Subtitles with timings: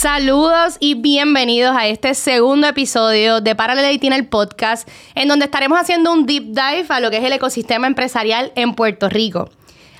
[0.00, 6.12] Saludos y bienvenidos a este segundo episodio de Paralel el podcast, en donde estaremos haciendo
[6.12, 9.50] un deep dive a lo que es el ecosistema empresarial en Puerto Rico.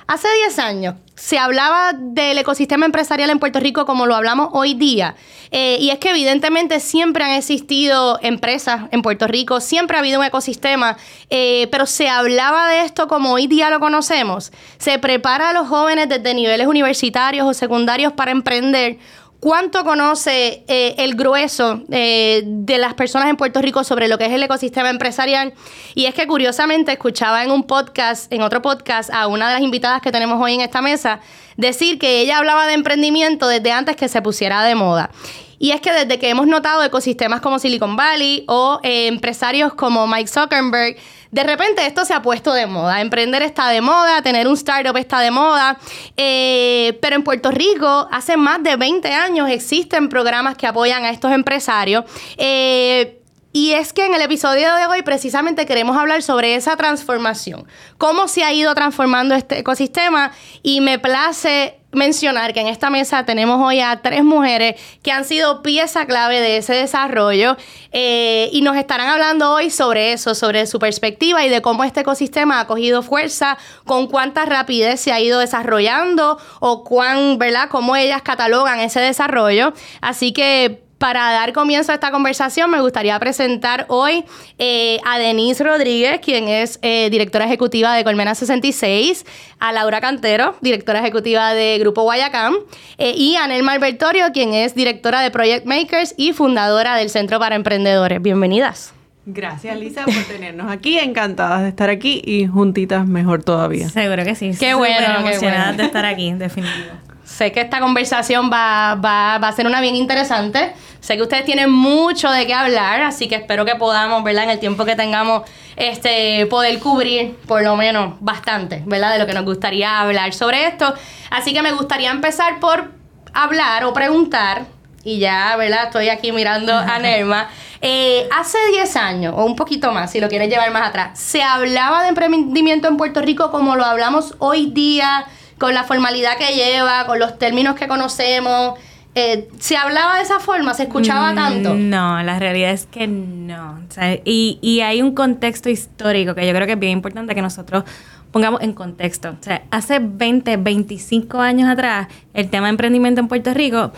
[0.07, 4.73] Hace 10 años se hablaba del ecosistema empresarial en Puerto Rico como lo hablamos hoy
[4.73, 5.15] día.
[5.51, 10.21] Eh, y es que evidentemente siempre han existido empresas en Puerto Rico, siempre ha habido
[10.21, 10.95] un ecosistema,
[11.29, 14.53] eh, pero se hablaba de esto como hoy día lo conocemos.
[14.77, 18.97] Se prepara a los jóvenes desde niveles universitarios o secundarios para emprender
[19.39, 24.25] ¿Cuánto conoce eh, el grueso eh, de las personas en Puerto Rico sobre lo que
[24.25, 25.53] es el ecosistema empresarial?
[25.95, 29.63] Y es que curiosamente escuchaba en un podcast, en otro podcast, a una de las
[29.63, 31.21] invitadas que tenemos hoy en esta mesa,
[31.55, 35.09] decir que ella hablaba de emprendimiento desde antes que se pusiera de moda.
[35.59, 40.07] Y es que desde que hemos notado ecosistemas como Silicon Valley o eh, empresarios como
[40.07, 40.95] Mike Zuckerberg,
[41.31, 43.01] de repente esto se ha puesto de moda.
[43.01, 45.77] Emprender está de moda, tener un startup está de moda.
[46.17, 51.11] Eh, pero en Puerto Rico, hace más de 20 años existen programas que apoyan a
[51.11, 52.05] estos empresarios.
[52.37, 53.18] Eh,
[53.51, 57.65] y es que en el episodio de hoy precisamente queremos hablar sobre esa transformación,
[57.97, 63.25] cómo se ha ido transformando este ecosistema y me place mencionar que en esta mesa
[63.25, 67.57] tenemos hoy a tres mujeres que han sido pieza clave de ese desarrollo
[67.91, 72.01] eh, y nos estarán hablando hoy sobre eso, sobre su perspectiva y de cómo este
[72.01, 77.95] ecosistema ha cogido fuerza, con cuánta rapidez se ha ido desarrollando o cuán, ¿verdad?, cómo
[77.95, 79.73] ellas catalogan ese desarrollo.
[80.01, 84.25] Así que para dar comienzo a esta conversación, me gustaría presentar hoy
[84.59, 89.25] eh, a Denise Rodríguez, quien es eh, directora ejecutiva de Colmena 66,
[89.59, 92.53] a Laura Cantero, directora ejecutiva de Grupo Guayacán,
[92.97, 97.39] eh, y a Nelma Albertorio, quien es directora de Project Makers y fundadora del Centro
[97.39, 98.21] para Emprendedores.
[98.21, 98.93] Bienvenidas.
[99.25, 100.97] Gracias, Lisa, por tenernos aquí.
[100.97, 103.87] Encantadas de estar aquí y juntitas mejor todavía.
[103.87, 104.51] Seguro que sí.
[104.59, 105.19] Qué bueno.
[105.19, 107.08] Emocionadas de estar aquí, definitivo.
[107.29, 110.73] Sé que esta conversación va, va, va a ser una bien interesante.
[110.99, 114.45] Sé que ustedes tienen mucho de qué hablar, así que espero que podamos, ¿verdad?
[114.45, 115.43] En el tiempo que tengamos,
[115.75, 119.13] este, poder cubrir por lo menos bastante, ¿verdad?
[119.13, 120.91] De lo que nos gustaría hablar sobre esto.
[121.29, 122.91] Así que me gustaría empezar por
[123.33, 124.65] hablar o preguntar,
[125.03, 125.85] y ya, ¿verdad?
[125.85, 127.47] Estoy aquí mirando a Nerma.
[127.79, 131.43] Eh, hace 10 años, o un poquito más, si lo quieres llevar más atrás, ¿se
[131.43, 135.27] hablaba de emprendimiento en Puerto Rico como lo hablamos hoy día,
[135.59, 138.79] con la formalidad que lleva, con los términos que conocemos?
[139.15, 140.73] Eh, ¿Se hablaba de esa forma?
[140.73, 141.73] ¿Se escuchaba mm, tanto?
[141.73, 143.79] No, la realidad es que no.
[144.23, 147.83] y, y hay un contexto histórico que yo creo que es bien importante que nosotros
[148.31, 149.29] pongamos en contexto.
[149.29, 153.91] O sea, hace 20, 25 años atrás, el tema de emprendimiento en Puerto Rico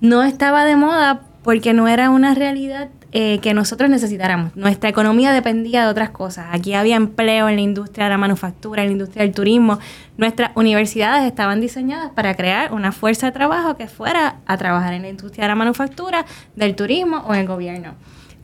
[0.00, 4.54] no estaba de moda porque no era una realidad eh, que nosotros necesitáramos.
[4.56, 6.48] Nuestra economía dependía de otras cosas.
[6.52, 9.78] Aquí había empleo en la industria de la manufactura, en la industria del turismo.
[10.18, 15.00] Nuestras universidades estaban diseñadas para crear una fuerza de trabajo que fuera a trabajar en
[15.00, 17.94] la industria de la manufactura, del turismo o en el gobierno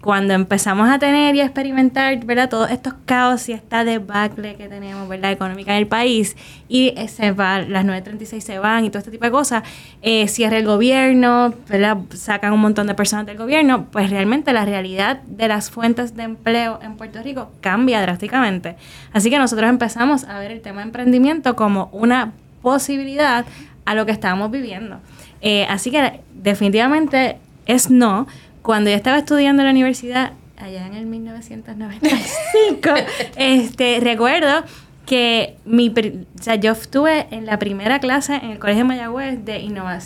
[0.02, 2.48] cuando empezamos a tener y a experimentar, ¿verdad?
[2.48, 5.30] Todos estos caos y esta debacle que tenemos, ¿verdad?
[5.30, 6.36] Económica en el país
[6.68, 9.62] y se va, las 936 se van y todo este tipo de cosas,
[10.02, 11.98] eh, cierra el gobierno, ¿verdad?
[12.14, 16.24] Sacan un montón de personas del gobierno, pues realmente la realidad de las fuentes de
[16.24, 18.74] empleo en Puerto Rico cambia drásticamente.
[19.12, 23.44] Así que nosotros empezamos a ver el tema de emprendimiento como una posibilidad
[23.84, 24.98] a lo que estábamos viviendo.
[25.42, 28.26] Eh, así que definitivamente es no,
[28.62, 32.90] cuando yo estaba estudiando en la universidad, allá en el 1995,
[33.36, 34.64] este, recuerdo
[35.06, 39.44] que mi, o sea, yo estuve en la primera clase en el Colegio de Mayagüez
[39.44, 39.58] de,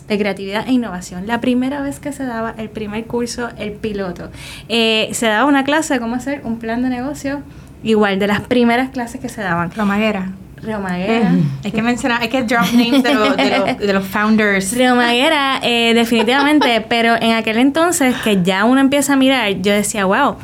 [0.09, 1.27] de creatividad e innovación.
[1.27, 4.31] La primera vez que se daba el primer curso, el piloto.
[4.69, 7.43] Eh, se daba una clase de cómo hacer un plan de negocio,
[7.83, 9.71] igual de las primeras clases que se daban.
[9.71, 10.21] Romaguera.
[10.21, 10.46] Maguera.
[11.65, 14.75] Hay que mencionar, hay que drop names de, de, los founders.
[14.77, 20.07] Maguera, eh, definitivamente, pero en aquel entonces que ya uno empieza a mirar, yo decía,
[20.07, 20.37] wow,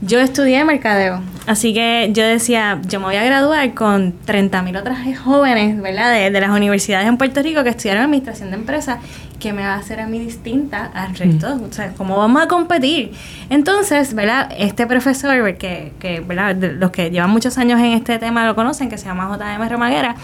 [0.00, 5.18] yo estudié mercadeo, así que yo decía, yo me voy a graduar con 30.000 otras
[5.18, 6.12] jóvenes, ¿verdad?
[6.12, 8.98] De, de, las universidades en Puerto Rico que estudiaron administración de empresas
[9.40, 11.58] ¿qué me va a hacer a mí distinta al resto?
[11.68, 13.12] O sea, ¿cómo vamos a competir?
[13.48, 14.52] Entonces, ¿verdad?
[14.56, 16.54] Este profesor, que, que ¿verdad?
[16.54, 19.68] los que llevan muchos años en este tema lo conocen, que se llama J.M.
[19.68, 20.14] Romaguera,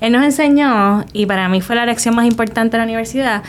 [0.00, 3.42] él nos enseñó, y para mí fue la lección más importante de la universidad,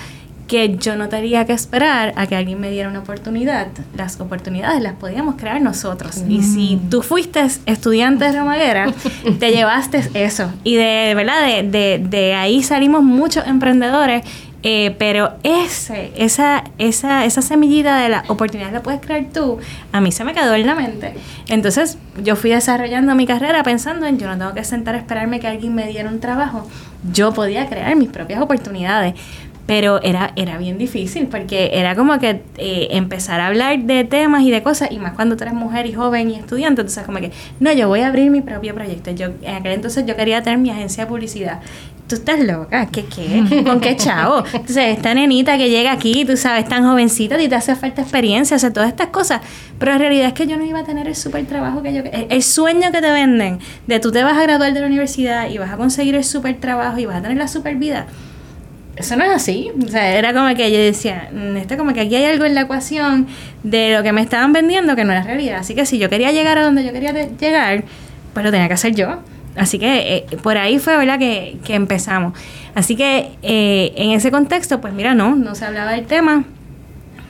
[0.48, 3.68] que yo no tenía que esperar a que alguien me diera una oportunidad.
[3.96, 6.24] Las oportunidades las podíamos crear nosotros.
[6.28, 6.90] Y si mm.
[6.90, 8.92] tú fuiste estudiante de Romaguera,
[9.40, 10.52] te llevaste eso.
[10.64, 14.24] Y de verdad, de, de, de ahí salimos muchos emprendedores
[14.64, 19.58] eh, pero ese, esa, esa, esa semillita de la oportunidad la puedes crear tú,
[19.92, 21.14] a mí se me quedó en la mente.
[21.48, 25.40] Entonces yo fui desarrollando mi carrera pensando en yo no tengo que sentar a esperarme
[25.40, 26.68] que alguien me diera un trabajo.
[27.14, 29.14] Yo podía crear mis propias oportunidades.
[29.70, 34.42] pero era, era bien difícil porque era como que eh, empezar a hablar de temas
[34.42, 37.20] y de cosas, y más cuando tú eres mujer y joven y estudiante, entonces como
[37.20, 39.12] que, no, yo voy a abrir mi propio proyecto.
[39.12, 41.60] Yo, en aquel entonces yo quería tener mi agencia de publicidad.
[42.10, 43.64] Tú estás loca, ¿qué qué?
[43.64, 44.44] ¿Con qué chavo?
[44.52, 48.58] Entonces, esta nenita que llega aquí, tú sabes, tan jovencita y te hace falta experiencia,
[48.58, 49.42] hace todas estas cosas.
[49.78, 52.02] Pero en realidad es que yo no iba a tener el super trabajo que yo...
[52.02, 55.50] El, el sueño que te venden de tú te vas a graduar de la universidad
[55.50, 58.08] y vas a conseguir el super trabajo y vas a tener la super vida
[59.00, 59.72] eso no es así.
[59.84, 62.54] O sea, era como que yo decía, mm, esto como que aquí hay algo en
[62.54, 63.28] la ecuación
[63.64, 65.60] de lo que me estaban vendiendo que no era realidad.
[65.60, 67.86] Así que si yo quería llegar a donde yo quería llegar,
[68.34, 69.20] pues lo tenía que hacer yo.
[69.56, 72.34] Así que eh, por ahí fue, ¿verdad?, que, que empezamos.
[72.76, 76.44] Así que eh, en ese contexto, pues mira, no, no se hablaba del tema.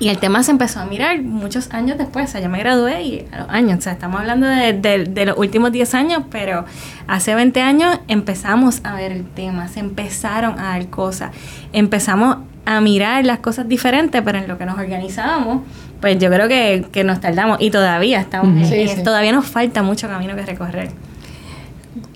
[0.01, 2.30] Y el tema se empezó a mirar muchos años después.
[2.30, 5.25] O sea, yo me gradué y a los años, o sea, estamos hablando de, de,
[5.25, 6.63] los últimos 10 años, pero
[7.07, 11.31] hace 20 años empezamos a ver el tema, se empezaron a dar cosas,
[11.74, 15.63] empezamos a mirar las cosas diferentes, pero en lo que nos organizábamos,
[16.00, 18.69] pues yo creo que, que nos tardamos y todavía estamos,
[19.04, 20.92] todavía nos falta mucho camino que recorrer.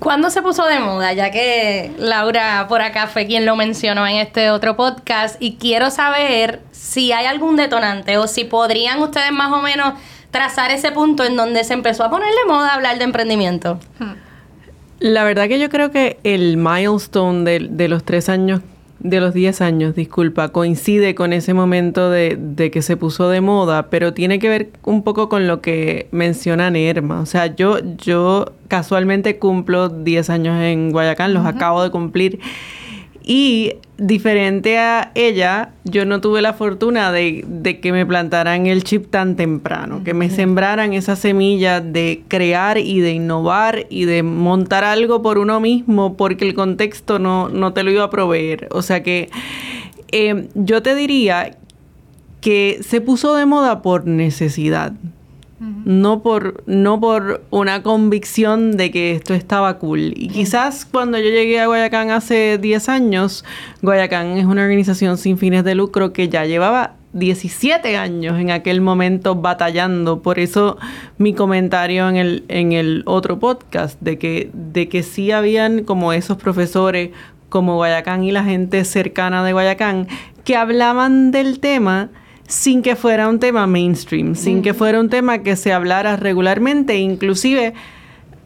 [0.04, 1.14] ¿Cuándo se puso de moda?
[1.14, 5.90] Ya que Laura por acá fue quien lo mencionó en este otro podcast y quiero
[5.92, 9.94] saber si hay algún detonante o si podrían ustedes más o menos
[10.30, 13.80] trazar ese punto en donde se empezó a poner de moda hablar de emprendimiento.
[15.00, 18.60] La verdad que yo creo que el milestone de, de los tres años
[19.04, 23.42] de los 10 años, disculpa, coincide con ese momento de, de, que se puso de
[23.42, 27.20] moda, pero tiene que ver un poco con lo que menciona Nerma.
[27.20, 32.40] O sea, yo, yo casualmente cumplo 10 años en Guayacán, los acabo de cumplir.
[33.26, 39.10] Y diferente a ella, yo no tuve la fortuna de, que me plantaran el chip
[39.10, 44.84] tan temprano, que me sembraran esa semilla de crear y de innovar y de montar
[44.84, 48.68] algo por uno mismo porque el contexto no, no te lo iba a proveer.
[48.72, 49.30] O sea que
[50.12, 51.58] eh, yo te diría
[52.42, 54.92] que se puso de moda por necesidad
[55.86, 60.14] no por, no por una convicción de que esto estaba cool.
[60.16, 63.46] Y quizás cuando yo llegué a Guayacán hace 10 años,
[63.82, 68.82] Guayacán es una organización sin fines de lucro que ya llevaba 17 años en aquel
[68.82, 70.22] momento batallando.
[70.22, 70.78] Por eso
[71.18, 76.14] mi comentario en el, en el otro podcast, de que, de que sí habían como
[76.14, 77.12] esos profesores
[77.50, 80.08] como Guayacán y la gente cercana de Guayacán
[80.44, 82.10] que hablaban del tema
[82.54, 86.98] sin que fuera un tema mainstream, sin que fuera un tema que se hablara regularmente,
[86.98, 87.74] inclusive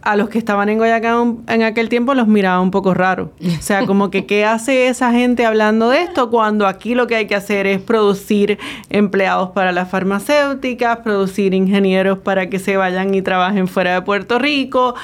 [0.01, 3.33] a los que estaban en Guayacán en aquel tiempo los miraba un poco raro.
[3.42, 7.18] O sea, como que qué hace esa gente hablando de esto cuando aquí lo que
[7.18, 8.57] hay que hacer es producir
[8.89, 14.39] empleados para las farmacéuticas, producir ingenieros para que se vayan y trabajen fuera de Puerto
[14.39, 14.95] Rico,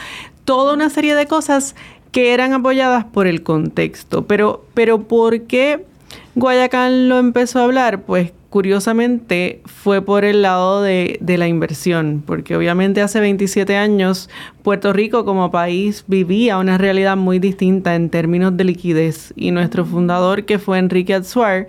[0.45, 1.75] toda una serie de cosas
[2.13, 4.25] que eran apoyadas por el contexto.
[4.27, 5.85] Pero, pero ¿por qué
[6.35, 8.03] Guayacán lo empezó a hablar?
[8.03, 14.29] Pues curiosamente fue por el lado de, la inversión, porque obviamente hace 27 años
[14.61, 19.85] Puerto Rico como país vivía una realidad muy distinta en términos de liquidez y nuestro
[19.85, 21.65] fundador, que fue Enrique Azuar,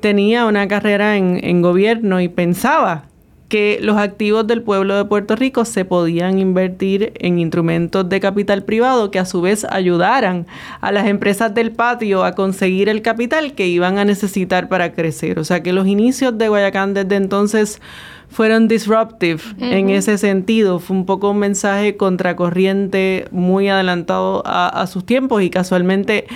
[0.00, 3.04] tenía una carrera en, en gobierno y pensaba
[3.48, 8.64] que los activos del pueblo de Puerto Rico se podían invertir en instrumentos de capital
[8.64, 10.46] privado que a su vez ayudaran
[10.80, 15.38] a las empresas del patio a conseguir el capital que iban a necesitar para crecer.
[15.38, 17.80] O sea que los inicios de Guayacán desde entonces
[18.28, 20.78] fueron disruptive en ese sentido.
[20.78, 26.26] Fue un poco un mensaje contracorriente muy adelantado a, a, sus tiempos y casualmente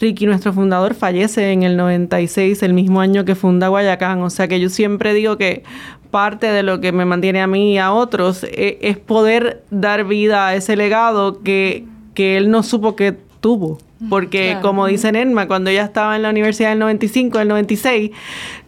[0.00, 4.22] Ricky, nuestro fundador, fallece en el 96, el mismo año que funda Guayacán.
[4.22, 5.64] O sea que yo siempre digo que
[6.10, 10.04] parte de lo que me mantiene a mí y a otros e, es, poder dar
[10.04, 11.84] vida a ese legado que,
[12.14, 13.78] que él no supo que tuvo.
[14.08, 18.12] Porque como dice Nerma, cuando ella estaba en la universidad del 95, del 96,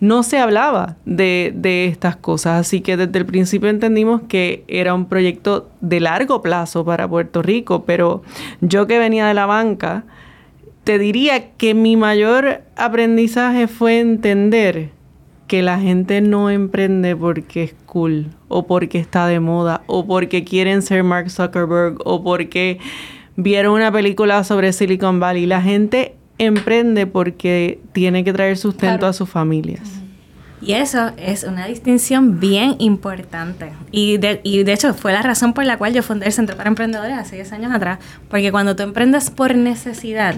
[0.01, 2.61] no se hablaba de, de estas cosas.
[2.61, 7.43] Así que desde el principio entendimos que era un proyecto de largo plazo para Puerto
[7.43, 7.85] Rico.
[7.85, 8.23] Pero
[8.61, 10.05] yo que venía de la banca,
[10.83, 14.91] te diría que mi mayor aprendizaje fue entender
[15.51, 20.45] que la gente no emprende porque es cool o porque está de moda o porque
[20.45, 22.79] quieren ser Mark Zuckerberg o porque
[23.35, 25.47] vieron una película sobre Silicon Valley.
[25.47, 29.83] La gente emprende porque tiene que traer sustento a sus familias.
[30.63, 33.73] Y eso es una distinción bien importante.
[33.91, 36.57] Y de, y de hecho fue la razón por la cual yo fundé el Centro
[36.57, 37.99] para Emprendedores hace 10 años atrás.
[38.29, 40.37] Porque cuando tú emprendes por necesidad,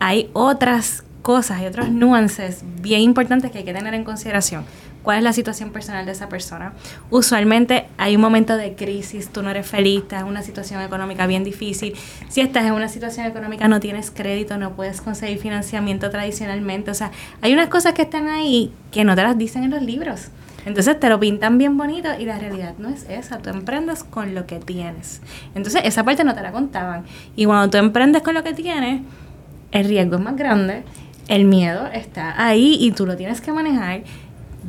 [0.00, 4.64] hay otras cosas, hay otros nuances bien importantes que hay que tener en consideración.
[5.02, 6.74] ¿Cuál es la situación personal de esa persona?
[7.08, 11.26] Usualmente hay un momento de crisis, tú no eres feliz, estás en una situación económica
[11.26, 11.94] bien difícil.
[12.28, 16.90] Si estás en una situación económica no tienes crédito, no puedes conseguir financiamiento tradicionalmente.
[16.90, 19.82] O sea, hay unas cosas que están ahí que no te las dicen en los
[19.82, 20.28] libros.
[20.66, 23.38] Entonces te lo pintan bien bonito y la realidad no es esa.
[23.38, 25.22] Tú emprendes con lo que tienes.
[25.54, 27.04] Entonces esa parte no te la contaban.
[27.36, 29.00] Y cuando tú emprendes con lo que tienes,
[29.72, 30.82] el riesgo es más grande,
[31.30, 34.02] el miedo está ahí y tú lo tienes que manejar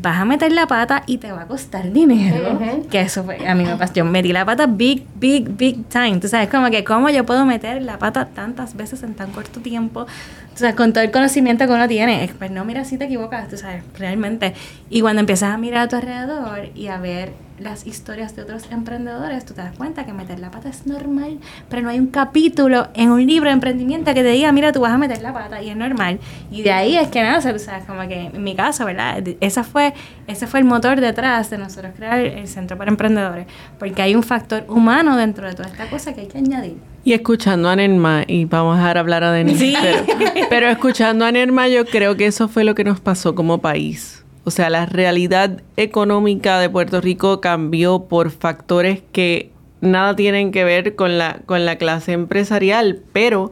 [0.02, 2.60] vas a meter la pata y te va a costar dinero.
[2.90, 3.94] Que eso fue, a mí me pasó.
[3.94, 6.20] Yo metí la pata big, big, big time.
[6.20, 9.60] Tú sabes, como que, ¿cómo yo puedo meter la pata tantas veces en tan corto
[9.60, 10.02] tiempo?
[10.02, 12.30] O sea, con todo el conocimiento que uno tiene.
[12.38, 14.54] Pues no, mira, si te equivocas, tú sabes, realmente.
[14.90, 18.64] Y cuando empiezas a mirar a tu alrededor y a ver las historias de otros
[18.72, 21.40] emprendedores, tú te das cuenta que meter la pata es normal,
[21.70, 24.82] pero no hay un capítulo en un libro de emprendimiento que te diga, mira, tú
[24.82, 26.20] vas a meter la pata y es normal.
[26.52, 29.24] Y de ahí es que nada, o sea, como que en mi caso, ¿verdad?
[29.40, 29.94] Esa fue,
[30.28, 33.48] ese fue el motor detrás de nosotros crear el Centro para Emprendedores,
[33.80, 36.78] porque hay un factor humano dentro de toda esta cosa que hay que añadir.
[37.04, 40.06] Y escuchando a Nerma, y vamos a dejar hablar a Denis, pero,
[40.50, 44.21] pero escuchando a Nerma, yo creo que eso fue lo que nos pasó como país
[44.52, 50.66] o sea, la realidad económica de Puerto Rico cambió por factores que nada tienen que
[50.66, 53.50] ver con la, con la clase empresarial, pero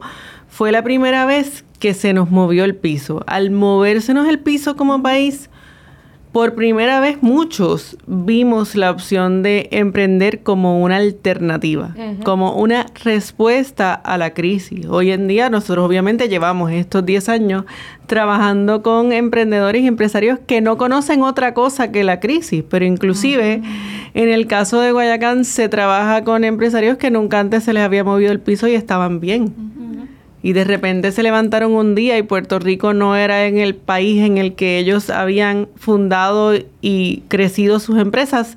[0.50, 3.24] fue la primera vez que se nos movió el piso.
[3.26, 5.48] Al movérsenos el piso como país,
[6.32, 11.94] por primera vez muchos vimos la opción de emprender como una alternativa,
[12.24, 14.86] como una respuesta a la crisis.
[14.86, 17.64] Hoy en día nosotros obviamente llevamos estos 10 años
[18.06, 23.62] trabajando con emprendedores y empresarios que no conocen otra cosa que la crisis, pero inclusive
[24.14, 28.04] en el caso de Guayacán se trabaja con empresarios que nunca antes se les había
[28.04, 29.79] movido el piso y estaban bien
[30.42, 34.22] y de repente se levantaron un día y Puerto Rico no era en el país
[34.24, 38.56] en el que ellos habían fundado y crecido sus empresas.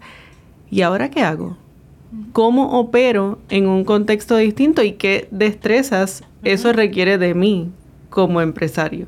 [0.71, 1.57] ¿Y ahora qué hago?
[2.31, 7.69] ¿Cómo opero en un contexto distinto y qué destrezas eso requiere de mí
[8.09, 9.07] como empresario?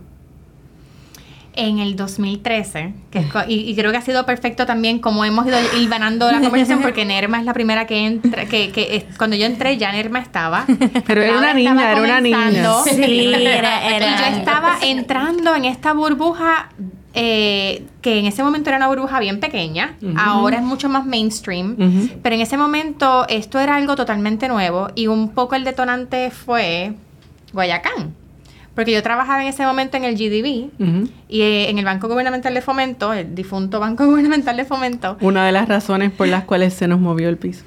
[1.56, 5.58] En el 2013, que y, creo que ha sido perfecto también como hemos ido
[5.90, 9.78] ganando la conversación, porque Nerma es la primera que entra, que, que cuando yo entré
[9.78, 10.66] ya Nerma estaba.
[11.08, 12.74] Pero era una niña, era una niña.
[12.84, 16.70] Sí, era, era, y yo estaba entrando en esta burbuja
[17.18, 21.78] eh, que en ese momento era una burbuja bien pequeña, ahora es mucho más mainstream,
[22.22, 26.94] pero en ese momento esto era algo totalmente nuevo y un poco el detonante fue
[27.54, 28.14] Guayacán.
[28.76, 30.70] Porque yo trabajaba en ese momento en el GDB
[31.30, 35.18] y eh, en el Banco Gubernamental de Fomento, el difunto Banco Gubernamental de Fomento.
[35.22, 37.64] Una de las razones por las cuales se nos movió el piso.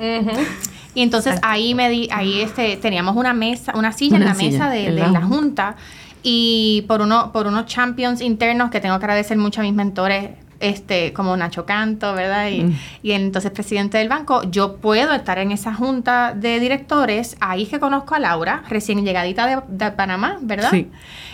[0.95, 4.69] Y entonces ahí me di, ahí este, teníamos una mesa, una silla en la mesa
[4.69, 5.77] de, la Junta
[6.23, 10.31] y por uno, por unos champions internos que tengo que agradecer mucho a mis mentores
[10.61, 12.49] este, como Nacho Canto, ¿verdad?
[12.49, 12.79] Y, mm.
[13.03, 17.79] y, entonces presidente del banco, yo puedo estar en esa junta de directores, ahí que
[17.79, 20.71] conozco a Laura, recién llegadita de, de Panamá, ¿verdad?
[20.71, 20.89] Sí.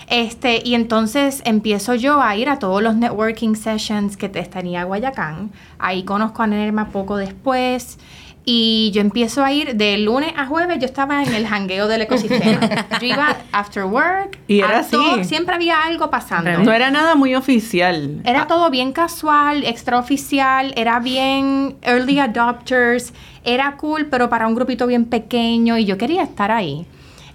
[0.09, 4.85] Este, y entonces empiezo yo a ir a todos los networking sessions que te estaría
[4.85, 5.51] Guayacán.
[5.79, 7.99] Ahí conozco a Nerma poco después.
[8.45, 12.03] Y yo empiezo a ir de lunes a jueves, yo estaba en el jangueo del
[12.03, 12.61] ecosistema.
[13.01, 14.39] yo iba after work.
[14.47, 14.97] Y era así.
[15.25, 16.59] siempre había algo pasando.
[16.59, 18.21] no era nada muy oficial.
[18.25, 18.47] Era ah.
[18.47, 23.13] todo bien casual, extraoficial, era bien early adopters,
[23.45, 26.87] era cool, pero para un grupito bien pequeño y yo quería estar ahí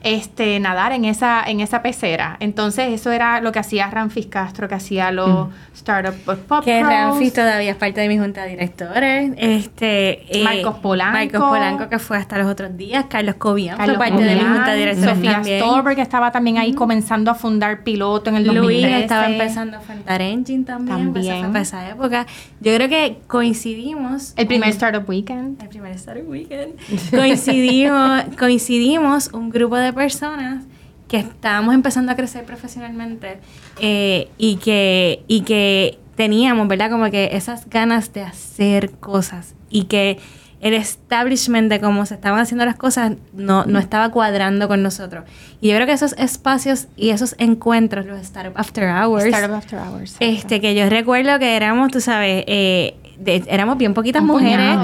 [0.01, 2.37] este, nadar en esa, en esa pecera.
[2.39, 5.51] Entonces, eso era lo que hacía Ramfis Castro, que hacía los mm.
[5.75, 6.15] Startup
[6.47, 9.31] Pop Que Ramfis todavía es parte de mi junta de directores.
[9.37, 11.13] Este, eh, Marcos Polanco.
[11.13, 13.05] Marcos Polanco, que fue hasta los otros días.
[13.09, 16.73] Carlos Cobian fue parte de mi junta de directores Sofía Stolberg, que estaba también ahí
[16.73, 21.13] comenzando a fundar piloto en el Luis estaba empezando a fundar Engine también.
[21.13, 21.51] Pues, también.
[21.51, 22.25] Pues, esa época.
[22.59, 24.33] Yo creo que coincidimos.
[24.35, 25.61] El primer Startup Weekend.
[25.61, 26.73] El primer Startup Weekend.
[27.11, 30.65] coincidimos, coincidimos un grupo de personas
[31.07, 33.39] que estábamos empezando a crecer profesionalmente
[33.79, 36.91] eh, y, que, y que teníamos, ¿verdad?
[36.91, 40.19] Como que esas ganas de hacer cosas y que
[40.61, 45.23] el establishment de cómo se estaban haciendo las cosas no, no estaba cuadrando con nosotros.
[45.61, 49.79] Y yo creo que esos espacios y esos encuentros, los Startup After Hours, Startup After
[49.79, 54.77] Hours este, que yo recuerdo que éramos, tú sabes, eh, éramos bien poquitas mujeres,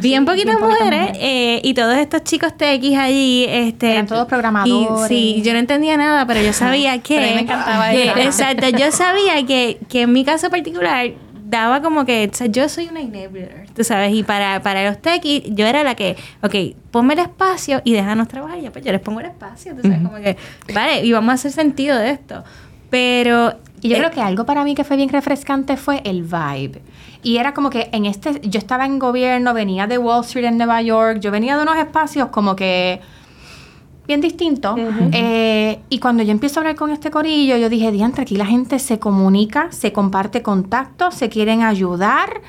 [0.00, 5.08] bien poquitas mujeres, eh, y todos estos chicos TX allí, este, eran todos programadores.
[5.08, 9.78] sí, yo no entendía nada, pero yo sabía que, me encantaba exacto, yo sabía que,
[9.88, 11.10] que en mi caso particular
[11.44, 15.00] daba como que, o sea, yo soy una enabler, tú sabes, y para, para los
[15.00, 16.54] techies yo era la que, ok,
[16.90, 19.98] ponme el espacio y déjanos trabajar, y pues yo les pongo el espacio, tú sabes,
[19.98, 20.36] como que,
[20.74, 22.44] vale, y vamos a hacer sentido de esto.
[22.90, 26.22] Pero Y yo eh, creo que algo para mí que fue bien refrescante fue el
[26.22, 26.82] vibe.
[27.22, 30.58] Y era como que en este, yo estaba en gobierno, venía de Wall Street en
[30.58, 33.00] Nueva York, yo venía de unos espacios como que
[34.06, 34.78] bien distintos.
[35.12, 38.46] Eh, y cuando yo empiezo a hablar con este corillo, yo dije, diantre, aquí la
[38.46, 42.42] gente se comunica, se comparte contactos, se quieren ayudar.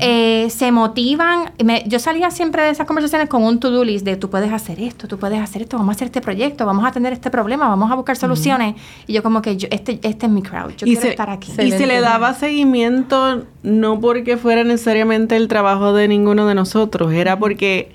[0.00, 1.50] Eh, se motivan.
[1.64, 4.80] Me- yo salía siempre de esas conversaciones con un to-do list de tú puedes hacer
[4.80, 7.68] esto, tú puedes hacer esto, vamos a hacer este proyecto, vamos a tener este problema,
[7.68, 8.74] vamos a buscar soluciones.
[9.06, 11.52] Y yo como que yo, este, este es mi crowd, yo quiero estar aquí.
[11.62, 17.12] Y se le daba seguimiento no porque fuera necesariamente el trabajo de ninguno de nosotros,
[17.12, 17.92] era porque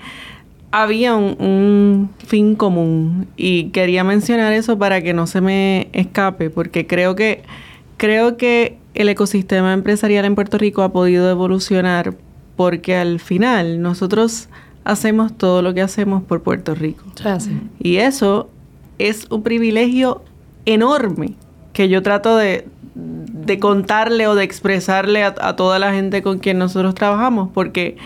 [0.70, 6.50] había un, un fin común y quería mencionar eso para que no se me escape,
[6.50, 7.42] porque creo que
[7.96, 12.14] creo que el ecosistema empresarial en Puerto Rico ha podido evolucionar
[12.56, 14.48] porque al final nosotros
[14.84, 17.04] hacemos todo lo que hacemos por Puerto Rico.
[17.78, 18.48] Y eso
[18.98, 20.22] es un privilegio
[20.64, 21.34] enorme
[21.72, 26.38] que yo trato de, de contarle o de expresarle a, a toda la gente con
[26.38, 27.96] quien nosotros trabajamos, porque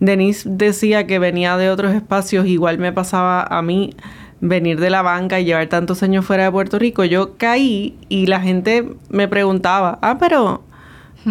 [0.00, 3.94] Denise decía que venía de otros espacios, igual me pasaba a mí
[4.40, 7.04] venir de la banca y llevar tantos años fuera de Puerto Rico.
[7.04, 10.62] Yo caí y la gente me preguntaba, ah, pero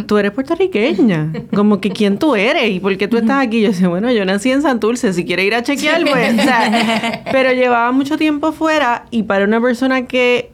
[0.07, 1.31] tú eres puertorriqueña.
[1.53, 3.61] Como que quién tú eres y por qué tú estás aquí.
[3.61, 6.39] Yo decía, bueno, yo nací en Santurce, si quiere ir a chequear, pues.
[6.39, 10.51] o sea, pero llevaba mucho tiempo fuera y para una persona que,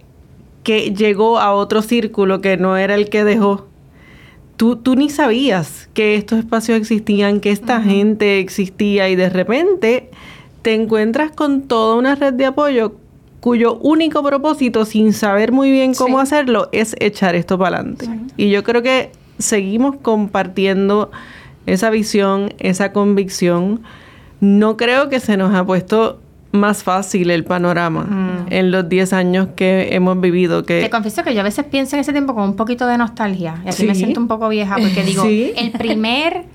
[0.64, 3.68] que llegó a otro círculo que no era el que dejó,
[4.58, 10.10] tú, tú ni sabías que estos espacios existían, que esta gente existía y de repente
[10.62, 12.94] te encuentras con toda una red de apoyo
[13.40, 18.10] cuyo único propósito, sin saber muy bien cómo hacerlo, es echar esto para adelante.
[18.36, 21.10] Y yo creo que seguimos compartiendo
[21.66, 23.82] esa visión, esa convicción.
[24.42, 26.20] No creo que se nos ha puesto
[26.52, 30.64] más fácil el panorama en los 10 años que hemos vivido.
[30.66, 32.98] Que Te confieso que yo a veces pienso en ese tiempo con un poquito de
[32.98, 33.62] nostalgia.
[33.66, 34.00] Y aquí me Sí.
[34.02, 35.54] siento un poco vieja porque digo, Sí.
[35.56, 36.46] el primer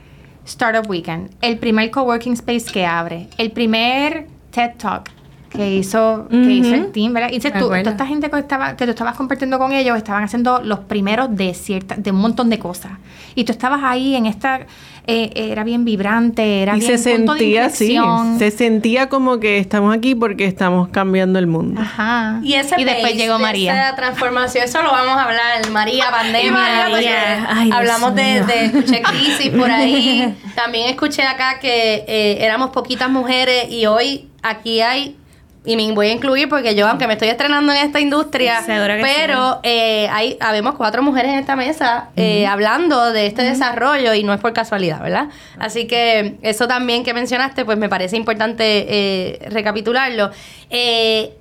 [0.45, 5.11] Startup Weekend, el primer coworking space que abre, el primer TED Talk
[5.55, 7.29] que hizo, que hizo el team, ¿verdad?
[7.31, 10.25] Y dices tú, toda esta gente que, estaba, que tú estabas compartiendo con ellos estaban
[10.25, 12.93] haciendo los primeros de cierta, de un montón de cosas.
[13.37, 14.67] Y tú estabas ahí en esta,
[15.07, 18.39] eh, era bien vibrante, era y bien se sentía así, inflexión.
[18.39, 21.81] se sentía como que estamos aquí porque estamos cambiando el mundo.
[21.81, 22.41] Ajá.
[22.43, 23.87] Y, ese después base llegó de María.
[23.87, 25.71] Esa transformación, eso lo vamos a hablar.
[25.71, 26.89] María, pandemia.
[26.91, 30.35] María, ay, hablamos de- escuché crisis por ahí.
[30.57, 35.17] También escuché acá que eh, éramos poquitas mujeres y hoy aquí hay.
[35.67, 38.97] Y me voy a incluir porque yo, aunque me estoy estrenando en esta industria, Seguro
[38.97, 44.13] que pero eh, hay, habemos cuatro mujeres en esta mesa eh, hablando de este desarrollo
[44.13, 45.31] y no es por casualidad, ¿verdad?
[45.59, 50.31] Así que eso también que mencionaste, pues me parece importante eh, recapitularlo.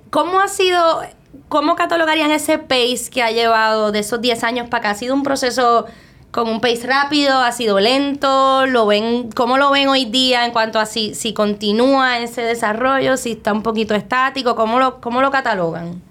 [0.08, 1.02] ¿Cómo ha sido,
[1.50, 4.90] cómo catalogarían ese pace que ha llevado de esos 10 años para acá?
[4.90, 5.86] ¿Ha sido un proceso
[6.34, 7.38] con un pace rápido?
[7.38, 8.66] ¿Ha sido lento?
[8.66, 13.16] ¿Lo ven, ¿Cómo lo ven hoy día en cuanto a si, si continúa ese desarrollo,
[13.16, 14.56] si está un poquito estático?
[14.56, 16.02] ¿Cómo lo, cómo lo catalogan?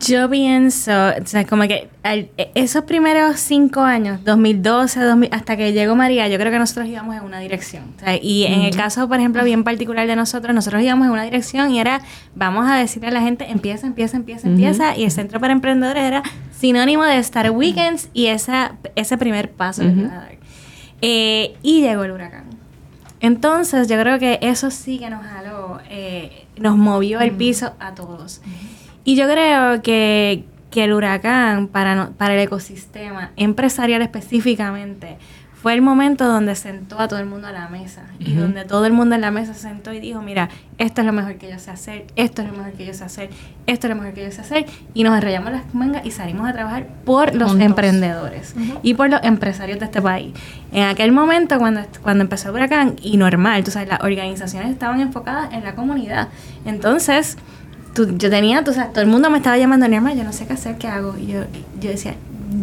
[0.00, 5.56] Yo pienso, o sea, como que al- e- esos primeros cinco años, 2012, 2000, hasta
[5.56, 7.84] que llegó María, yo creo que nosotros íbamos en una dirección.
[7.96, 11.12] O sea, y en el caso, por ejemplo, bien particular de nosotros, nosotros íbamos en
[11.12, 12.02] una dirección y era,
[12.34, 14.96] vamos a decirle a la gente, empieza, empieza, empieza, empieza.
[14.96, 16.22] Y el Centro para Emprendedores era
[16.58, 20.36] sinónimo de Star Weekends y esa, ese primer paso que iba a dar.
[21.00, 22.44] Eh, y llegó el huracán.
[23.20, 27.94] Entonces, yo creo que eso sí que nos jaló, eh, nos movió el piso a
[27.94, 28.42] todos.
[29.06, 35.16] Y yo creo que, que el huracán para, no- para el ecosistema empresarial específicamente
[35.54, 38.84] fue el momento donde sentó a todo el mundo a la mesa y donde todo
[38.86, 41.50] el mundo en la mesa se sentó y dijo, mira, esto es lo mejor que
[41.50, 43.30] yo sé hacer, esto es lo mejor que yo sé hacer,
[43.66, 46.48] esto es lo mejor que yo sé hacer y nos arrollamos las mangas y salimos
[46.48, 47.66] a trabajar por los Juntos.
[47.66, 50.34] emprendedores y por los empresarios de este país.
[50.72, 55.00] En aquel momento cuando, cuando empezó el huracán y normal, tú sabes, las organizaciones estaban
[55.00, 56.28] enfocadas en la comunidad.
[56.64, 57.38] Entonces,
[57.96, 60.46] tú- yo tenía, tú sabes, todo el mundo me estaba llamando, Norma, yo no sé
[60.46, 61.16] qué hacer, qué hago.
[61.18, 61.40] Y yo,
[61.80, 62.14] yo decía,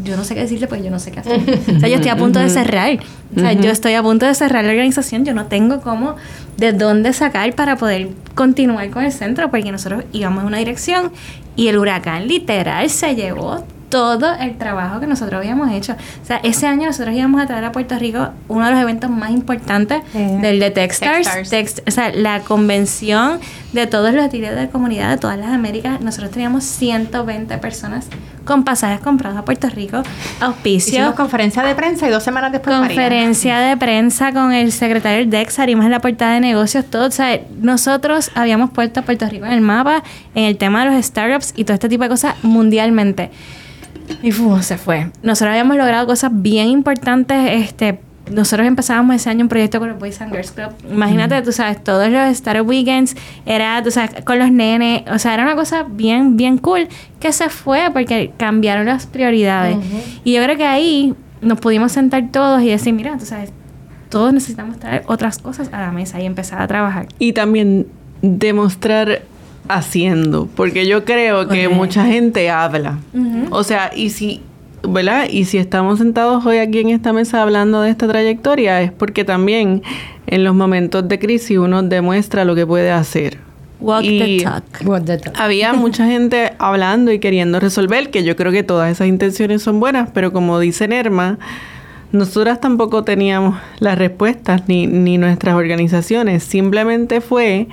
[0.03, 1.41] yo no sé qué decirle, pues yo no sé qué hacer.
[1.75, 2.99] o sea, yo estoy a punto de cerrar.
[3.35, 6.15] O sea, yo estoy a punto de cerrar la organización, yo no tengo cómo,
[6.57, 11.11] de dónde sacar para poder continuar con el centro, porque nosotros íbamos en una dirección
[11.55, 15.93] y el huracán literal se llevó todo el trabajo que nosotros habíamos hecho.
[15.93, 19.09] O sea, ese año nosotros íbamos a traer a Puerto Rico uno de los eventos
[19.09, 21.27] más importantes Eh, del de Techstars.
[21.27, 21.51] Techstars.
[21.53, 23.39] Text- o sea, la convención
[23.71, 26.01] de todos los líderes de comunidad de todas las Américas.
[26.01, 28.05] Nosotros teníamos 120 personas
[28.45, 30.01] con pasajes comprados a Puerto Rico,
[30.41, 30.93] auspicio.
[30.93, 32.95] Hicimos conferencia de prensa y dos semanas después María.
[32.95, 37.07] Conferencia de prensa con el secretario del DEX, salimos en la portada de negocios, todo.
[37.07, 40.03] O sea, nosotros habíamos puesto a Puerto Rico en el mapa,
[40.35, 43.31] en el tema de los startups y todo este tipo de cosas mundialmente.
[44.21, 45.11] Y fu, se fue.
[45.21, 47.37] Nosotros habíamos logrado cosas bien importantes.
[47.51, 47.99] Este,
[48.31, 50.71] nosotros empezábamos ese año un proyecto con los Boys and Girls Club.
[50.89, 55.03] Imagínate, tú sabes, todos los Startup Weekends era, tú sabes, con los nenes.
[55.11, 56.87] O sea, era una cosa bien, bien cool
[57.19, 59.77] que se fue porque cambiaron las prioridades.
[60.23, 63.51] Y yo creo que ahí nos pudimos sentar todos y decir, mira, tú sabes,
[64.09, 67.07] todos necesitamos traer otras cosas a la mesa y empezar a trabajar.
[67.19, 67.87] Y también
[68.21, 69.23] demostrar
[69.67, 72.99] haciendo, porque yo creo que mucha gente habla.
[73.51, 74.41] O sea, y si,
[74.87, 75.27] ¿verdad?
[75.29, 79.23] Y si estamos sentados hoy aquí en esta mesa hablando de esta trayectoria, es porque
[79.23, 79.81] también
[80.27, 83.37] en los momentos de crisis uno demuestra lo que puede hacer.
[83.79, 84.63] Walk Y- the talk.
[84.85, 85.33] What the talk.
[85.39, 89.79] Había mucha gente hablando y queriendo resolver, que yo creo que todas esas intenciones son
[89.79, 91.37] buenas, pero como dice Nerma,
[92.11, 96.43] nosotras tampoco teníamos las respuestas ni, ni nuestras organizaciones.
[96.43, 97.67] Simplemente fue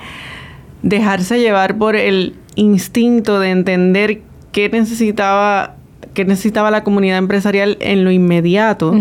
[0.83, 5.75] dejarse llevar por el instinto de entender qué necesitaba,
[6.13, 8.93] qué necesitaba la comunidad empresarial en lo inmediato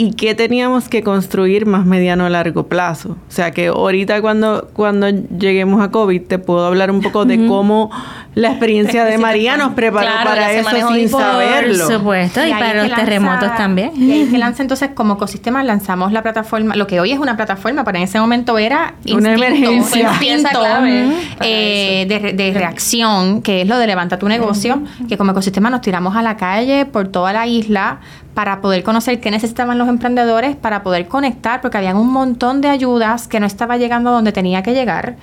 [0.00, 3.16] y qué teníamos que construir más mediano a largo plazo.
[3.28, 7.46] O sea que ahorita cuando, cuando lleguemos a COVID te puedo hablar un poco de
[7.48, 7.90] cómo
[8.36, 11.84] la experiencia de María nos preparó Claro, para eso sin por saberlo.
[11.86, 13.90] Por supuesto, y, para los lanza- terremotos también.
[13.96, 17.18] Y ahí es que lanza entonces como ecosistema lanzamos la plataforma, lo que hoy es
[17.18, 20.10] una plataforma, pero en ese momento era Una emergencia.
[20.10, 24.28] fue Pieza instinto, clave eh, de, re- de reacción, que es lo de levanta tu
[24.28, 27.98] negocio, que como ecosistema nos tiramos a la calle por toda la isla
[28.38, 32.68] para poder conocer qué necesitaban los emprendedores, para poder conectar, porque habían un montón de
[32.68, 35.16] ayudas que no estaba llegando donde tenía que llegar.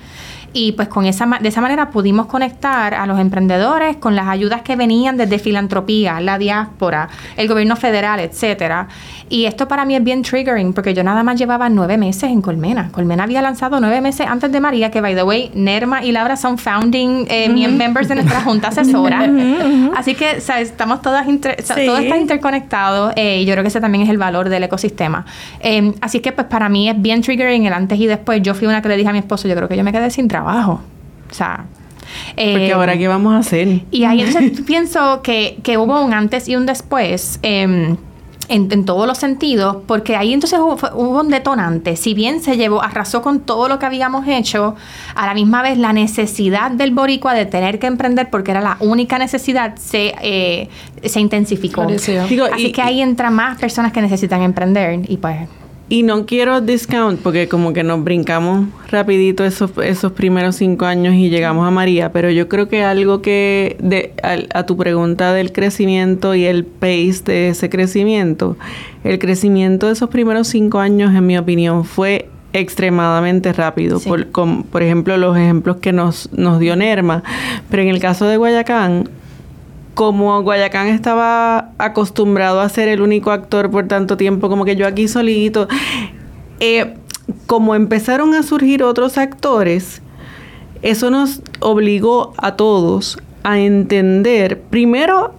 [0.58, 4.62] Y pues con esa de esa manera pudimos conectar a los emprendedores con las ayudas
[4.62, 8.88] que venían desde filantropía, la diáspora, el gobierno federal, etcétera.
[9.28, 12.40] Y esto para mí es bien triggering porque yo nada más llevaba nueve meses en
[12.40, 12.88] Colmena.
[12.90, 16.36] Colmena había lanzado nueve meses antes de María, que by the way, Nerma y Laura
[16.36, 19.28] son founding eh, members de nuestra junta asesora.
[19.94, 20.70] Así que ¿sabes?
[20.70, 21.84] estamos todas inter- o Sí.
[21.84, 25.26] todo está interconectado eh, y yo creo que ese también es el valor del ecosistema.
[25.60, 28.40] Eh, así que pues para mí es bien triggering el antes y después.
[28.40, 30.08] Yo fui una que le dije a mi esposo, yo creo que yo me quedé
[30.10, 30.45] sin trabajo.
[31.30, 31.66] O sea...
[32.36, 33.82] Porque eh, ahora qué vamos a hacer.
[33.90, 37.40] y ahí entonces pienso que, que hubo un antes y un después.
[37.42, 37.96] em,
[38.48, 41.96] en, en todos los sentidos, porque ahí entonces hubo, hubo un detonante.
[41.96, 44.76] Si bien se llevó, arrasó con todo lo que habíamos hecho,
[45.16, 48.76] a la misma vez la necesidad del boricua de tener que emprender, porque era la
[48.78, 50.68] única necesidad, se, eh,
[51.02, 51.86] se intensificó.
[52.28, 55.48] Digo, Así y- que ahí entran más personas que necesitan emprender y pues
[55.88, 61.14] Y no quiero discount porque como que nos brincamos rapidito esos, esos primeros cinco años
[61.14, 65.32] y llegamos a María, pero yo creo que algo que de, al- a, tu pregunta
[65.32, 68.56] del crecimiento y el pace de ese crecimiento,
[69.04, 74.00] el crecimiento de esos primeros cinco años en mi opinión fue extremadamente rápido.
[74.00, 74.08] Sí.
[74.08, 77.22] Por, com- por ejemplo, los ejemplos que nos, nos dio Nerma,
[77.70, 79.08] pero en el caso de Guayacán,
[79.96, 84.86] como Guayacán estaba acostumbrado a ser el único actor por tanto tiempo, como que yo
[84.86, 85.68] aquí solito,
[86.60, 86.98] eh,
[87.46, 90.02] como empezaron a surgir otros actores,
[90.82, 95.32] eso nos obligó a todos a entender primero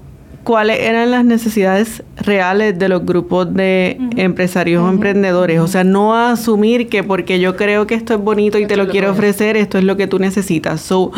[0.47, 5.60] cuáles eran las necesidades reales de los grupos de empresarios o emprendedores.
[5.60, 8.88] O sea, no asumir que porque yo creo que esto es bonito y te lo
[8.88, 10.79] quiero ofrecer, esto es lo que tú necesitas.
[10.79, 11.12] So,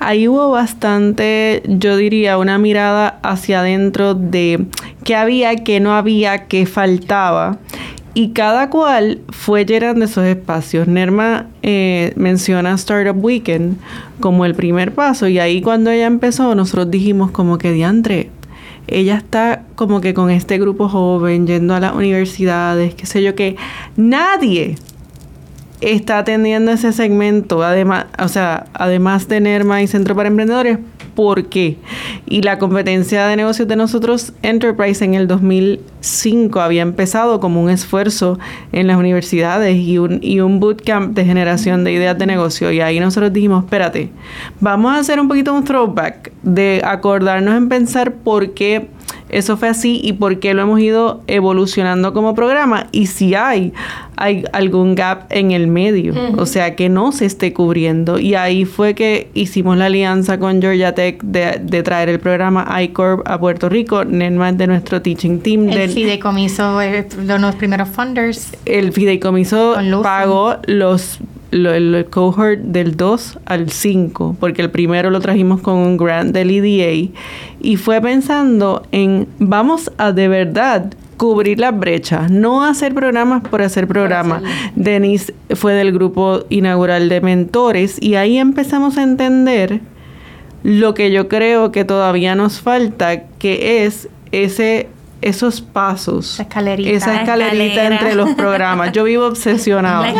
[0.00, 4.66] ahí hubo bastante, yo diría, una mirada hacia adentro de
[5.02, 7.56] qué había, qué no había, qué faltaba.
[8.12, 10.86] Y cada cual fue llenando esos espacios.
[10.86, 13.78] Nerma eh, menciona Startup Weekend
[14.20, 18.30] como el primer paso y ahí cuando ella empezó nosotros dijimos como que diantre,
[18.86, 23.34] ella está como que con este grupo joven yendo a las universidades, qué sé yo,
[23.34, 23.56] que
[23.96, 24.76] nadie
[25.80, 30.78] está atendiendo ese segmento, además, o sea, además de Nerma y Centro para Emprendedores,
[31.14, 31.78] ¿por qué?
[32.26, 37.70] Y la competencia de negocios de nosotros, Enterprise, en el 2005 había empezado como un
[37.70, 38.38] esfuerzo
[38.72, 42.70] en las universidades y un, y un bootcamp de generación de ideas de negocio.
[42.72, 44.10] Y ahí nosotros dijimos, espérate,
[44.60, 48.88] vamos a hacer un poquito un throwback de acordarnos en pensar por qué
[49.34, 53.72] eso fue así y por qué lo hemos ido evolucionando como programa y si hay,
[54.16, 58.18] hay algún gap en el medio, o sea, que no se esté cubriendo.
[58.18, 63.28] Y ahí fue que hicimos la alianza con Georgia Tech de, traer el programa iCorp
[63.28, 65.68] a Puerto Rico, Nenma de nuestro teaching team.
[65.68, 67.06] El fideicomiso de
[67.38, 68.52] los primeros funders.
[68.64, 71.18] El fideicomiso pagó los
[71.54, 76.50] el cohort del 2 al 5, porque el primero lo trajimos con un grant del
[76.50, 77.12] EDA,
[77.60, 83.62] y fue pensando en vamos a de verdad cubrir las brechas, no hacer programas por
[83.62, 84.42] hacer programas.
[84.74, 89.80] Denise fue del grupo inaugural de mentores y ahí empezamos a entender
[90.64, 94.88] lo que yo creo que todavía nos falta, que es ese
[95.22, 98.92] esos pasos, esa escalerita, esa escalerita entre los programas.
[98.92, 100.04] Yo vivo obsesionado.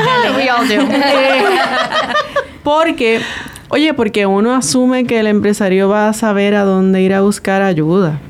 [2.62, 3.20] porque,
[3.68, 7.62] oye, porque uno asume que el empresario va a saber a dónde ir a buscar
[7.62, 8.20] ayuda.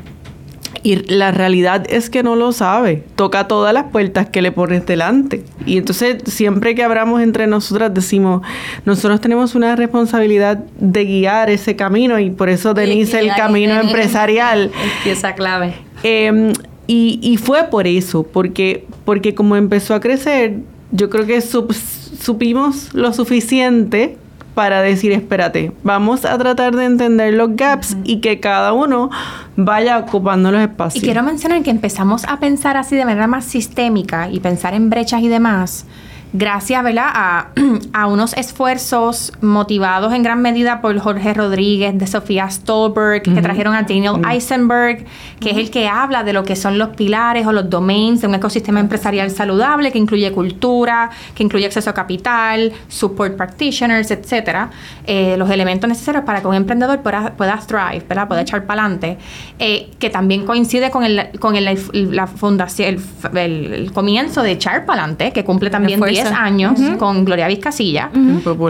[0.85, 3.05] Y la realidad es que no lo sabe.
[3.17, 5.43] Toca todas las puertas que le pones delante.
[5.65, 8.43] Y entonces, siempre que hablamos entre nosotras, decimos,
[8.85, 14.73] nosotros tenemos una responsabilidad de guiar ese camino y por eso Denise el camino empresarial.
[15.07, 15.75] Esa clave.
[16.05, 16.53] Em,
[16.87, 20.59] y, fue por eso, porque, porque como empezó a crecer,
[20.93, 24.19] yo creo que supimos lo suficiente
[24.55, 29.11] para decir, espérate, vamos a tratar de entender los gaps y que cada uno
[29.57, 31.03] vaya ocupando los espacios.
[31.03, 34.91] Y quiero mencionar que empezamos a pensar así de manera más sistémica y pensar en
[34.91, 35.87] brechas y demás
[36.35, 37.11] gracias ¿verdad?
[37.15, 37.49] A,
[37.93, 43.75] a, unos esfuerzos motivados en gran medida por Jorge Rodríguez, de Sofía Stolberg, que trajeron
[43.75, 45.05] a Daniel Eisenberg,
[45.41, 48.27] que es el que habla de lo que son los pilares o los domains de
[48.27, 54.71] un ecosistema empresarial saludable, que incluye cultura, que incluye acceso a capital, support practitioners, etcétera,
[55.07, 58.27] eh, los elementos necesarios para que un emprendedor pueda, pueda thrive, ¿verdad?
[58.27, 59.19] pueda echar para adelante,
[59.61, 61.79] eh, que también coincide con el, con el,
[62.11, 62.97] la fundación,
[63.35, 68.11] el, comienzo de echar para adelante, que cumple también 10 años con Gloria Vizcasilla,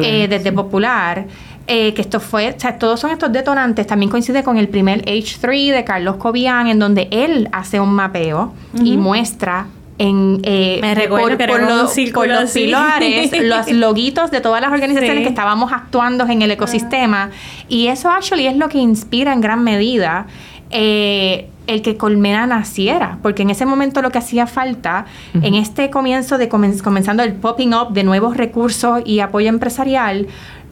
[0.02, 1.26] eh, desde Popular.
[1.66, 5.02] Eh, que esto fue, o sea, todos son estos detonantes, también coincide con el primer
[5.06, 11.08] H3 de Carlos Cobian, en donde él hace un mapeo y muestra en eh, Me
[11.08, 16.26] por, que por, los, los pilares, los loguitos de todas las organizaciones que estábamos actuando
[16.26, 17.30] en el ecosistema.
[17.68, 20.26] Y eso actually es lo que inspira en gran medida
[20.70, 25.90] eh, el que Colmena naciera, porque en ese momento lo que hacía falta, en este
[25.90, 30.28] comienzo de comenzando el popping up de nuevos recursos y apoyo empresarial,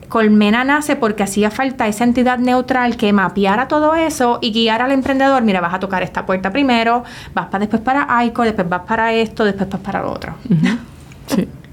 [0.09, 4.93] Colmena nace porque hacía falta esa entidad neutral que mapeara todo eso y guiara al
[4.93, 7.03] emprendedor, mira, vas a tocar esta puerta primero,
[7.33, 10.35] vas para después para ICO, después vas para esto, después vas para lo otro.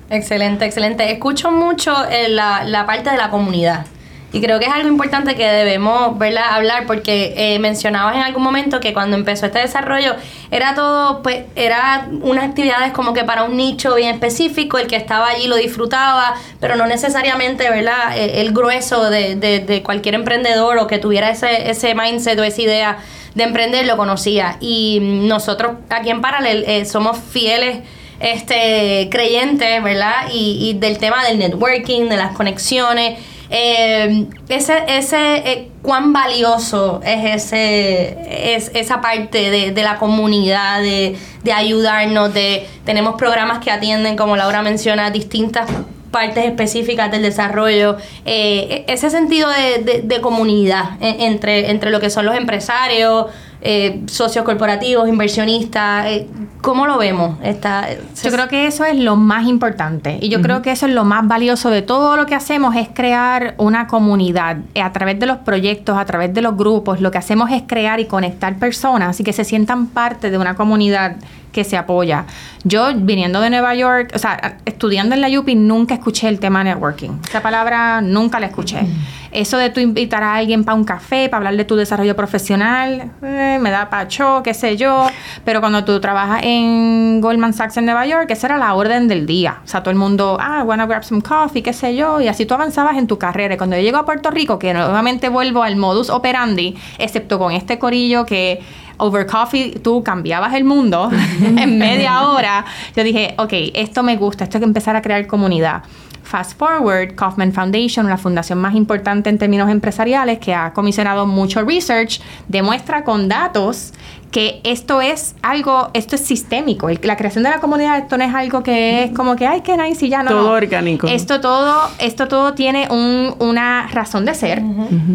[0.09, 1.11] Excelente, excelente.
[1.11, 3.85] Escucho mucho eh, la, la parte de la comunidad.
[4.31, 6.51] Y creo que es algo importante que debemos ¿verdad?
[6.51, 10.15] hablar porque eh, mencionabas en algún momento que cuando empezó este desarrollo
[10.51, 14.97] era todo, pues, era unas actividades como que para un nicho bien específico, el que
[14.97, 18.15] estaba allí lo disfrutaba, pero no necesariamente, ¿verdad?
[18.17, 22.61] Eh, el grueso de, de, cualquier emprendedor o que tuviera ese, ese mindset o esa
[22.61, 22.97] idea
[23.33, 24.57] de emprender lo conocía.
[24.59, 27.79] Y nosotros aquí en Paralel eh, somos fieles
[28.19, 30.27] este creyentes, ¿verdad?
[30.31, 33.17] Y, y del tema del networking, de las conexiones
[33.51, 41.17] eh, ese, ese eh, cuán valioso es ese es esa parte de, la comunidad, de,
[41.51, 45.67] ayudarnos, de tenemos programas que atienden, como Laura menciona, distintas
[46.11, 52.25] partes específicas del desarrollo, eh, ese sentido de, de comunidad entre, entre lo que son
[52.25, 53.27] los empresarios,
[53.61, 56.05] eh, socios corporativos, inversionistas.
[56.07, 56.27] Eh,
[56.61, 57.37] ¿Cómo lo vemos?
[57.41, 61.05] yo creo que eso es lo más importante y yo creo que eso es lo
[61.05, 65.25] más valioso de todo lo que hacemos es crear una comunidad eh, a través de
[65.25, 66.99] los proyectos, a través de los grupos.
[67.01, 70.55] Lo que hacemos es crear y conectar personas y que se sientan parte de una
[70.55, 71.15] comunidad
[71.51, 72.25] que se apoya.
[72.63, 76.63] Yo, viniendo de Nueva York, o sea, estudiando en la UPI, nunca escuché el tema
[76.63, 77.11] networking.
[77.27, 78.85] Esa palabra nunca la escuché.
[79.31, 83.11] Eso de tú invitar a alguien para un café, para hablar de tu desarrollo profesional,
[83.21, 85.07] eh, me da pacho, qué sé yo.
[85.45, 89.25] Pero cuando tú trabajas en Goldman Sachs en Nueva York, esa era la orden del
[89.25, 89.59] día.
[89.63, 92.21] O sea, todo el mundo, ah, wanna grab some coffee, qué sé yo.
[92.21, 93.53] Y así tú avanzabas en tu carrera.
[93.53, 97.51] Y cuando yo llego a Puerto Rico, que nuevamente vuelvo al modus operandi, excepto con
[97.51, 98.61] este corillo que
[98.97, 101.09] over coffee tú cambiabas el mundo
[101.41, 102.65] en media hora,
[102.95, 105.83] yo dije, ok, esto me gusta, esto hay que empezar a crear comunidad.
[106.29, 111.63] Fast Forward, Kaufman Foundation, la fundación más importante en términos empresariales que ha comisionado mucho
[111.63, 113.93] research, demuestra con datos
[114.31, 116.87] que esto es algo, esto es sistémico.
[116.89, 119.75] la creación de la comunidad, esto no es algo que es como que, ay, qué
[119.77, 120.29] nice y ya no.
[120.31, 121.07] Todo orgánico.
[121.07, 124.61] Esto todo, esto todo tiene un, una razón de ser.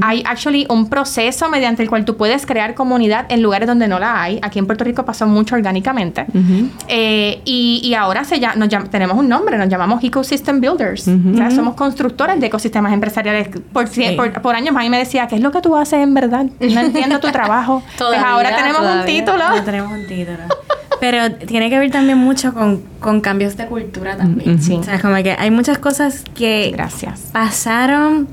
[0.03, 3.99] Hay actually un proceso mediante el cual tú puedes crear comunidad en lugares donde no
[3.99, 4.39] la hay.
[4.43, 6.27] Aquí en Puerto Rico pasó mucho orgánicamente.
[6.89, 11.09] Eh, y, y ahora se ya, nos llam- tenemos un nombre, nos llamamos Ecosystem Builders.
[11.09, 13.49] O sea, somos constructores de ecosistemas empresariales.
[13.73, 14.05] Por, Sí.
[14.17, 16.47] por, por años, mí me decía, ¿qué es lo que tú haces en verdad?
[16.61, 17.83] No entiendo tu trabajo.
[17.99, 19.49] pues ahora tenemos un título.
[19.49, 20.39] No tenemos un título.
[21.01, 24.63] Pero tiene que ver también mucho con, con cambios de cultura también.
[24.63, 24.75] Sí.
[24.75, 27.21] O sea, como que hay muchas cosas que Gracias.
[27.33, 28.29] pasaron,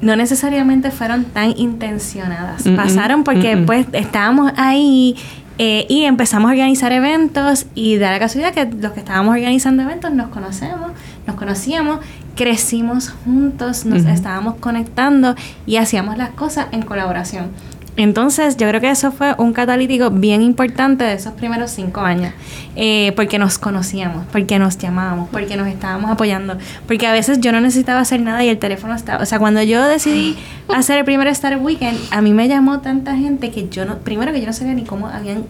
[0.00, 2.64] no necesariamente fueron tan intencionadas.
[2.76, 3.66] Pasaron porque mm-mm.
[3.66, 5.16] pues estábamos ahí
[5.58, 9.84] eh, y empezamos a organizar eventos y da la casualidad que los que estábamos organizando
[9.84, 10.90] eventos nos conocemos,
[11.28, 12.00] nos conocíamos,
[12.34, 17.50] crecimos juntos, nos estábamos conectando y hacíamos las cosas en colaboración.
[17.96, 22.32] Entonces, yo creo que eso fue un catalítico bien importante de esos primeros cinco años,
[22.74, 27.52] eh, porque nos conocíamos, porque nos llamábamos, porque nos estábamos apoyando, porque a veces yo
[27.52, 30.36] no necesitaba hacer nada y el teléfono estaba, o sea, cuando yo decidí
[30.74, 34.32] hacer el primer Star Weekend, a mí me llamó tanta gente que yo no, primero
[34.32, 35.44] que yo no sabía ni cómo habían,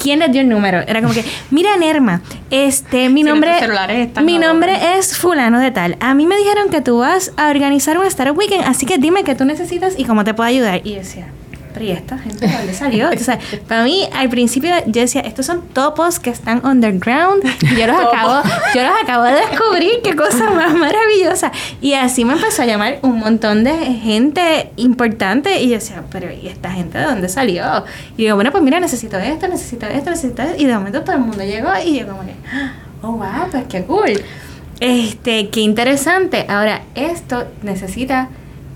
[0.00, 3.50] quién les dio el número, era como que, mira Nerma, este, mi nombre,
[4.22, 4.48] mi ahora.
[4.48, 8.06] nombre es fulano de tal, a mí me dijeron que tú vas a organizar un
[8.06, 11.26] Star Weekend, así que dime qué tú necesitas y cómo te puedo ayudar, y decía,
[11.76, 13.10] pero ¿y esta gente de dónde salió?
[13.10, 17.44] O sea, para mí, al principio, yo decía, estos son topos que están underground.
[17.60, 18.40] Y yo los acabo,
[18.74, 21.52] yo los acabo de descubrir, qué cosa más maravillosa.
[21.82, 25.60] Y así me empezó a llamar un montón de gente importante.
[25.60, 27.84] Y yo decía, pero ¿y esta gente de dónde salió?
[28.16, 30.56] Y digo, bueno, pues mira, necesito esto, necesito esto, necesito esto.
[30.56, 32.32] Y de momento todo el mundo llegó y yo como que,
[33.02, 34.22] oh, wow, pues qué cool.
[34.80, 36.46] Este, qué interesante.
[36.48, 38.30] Ahora, esto necesita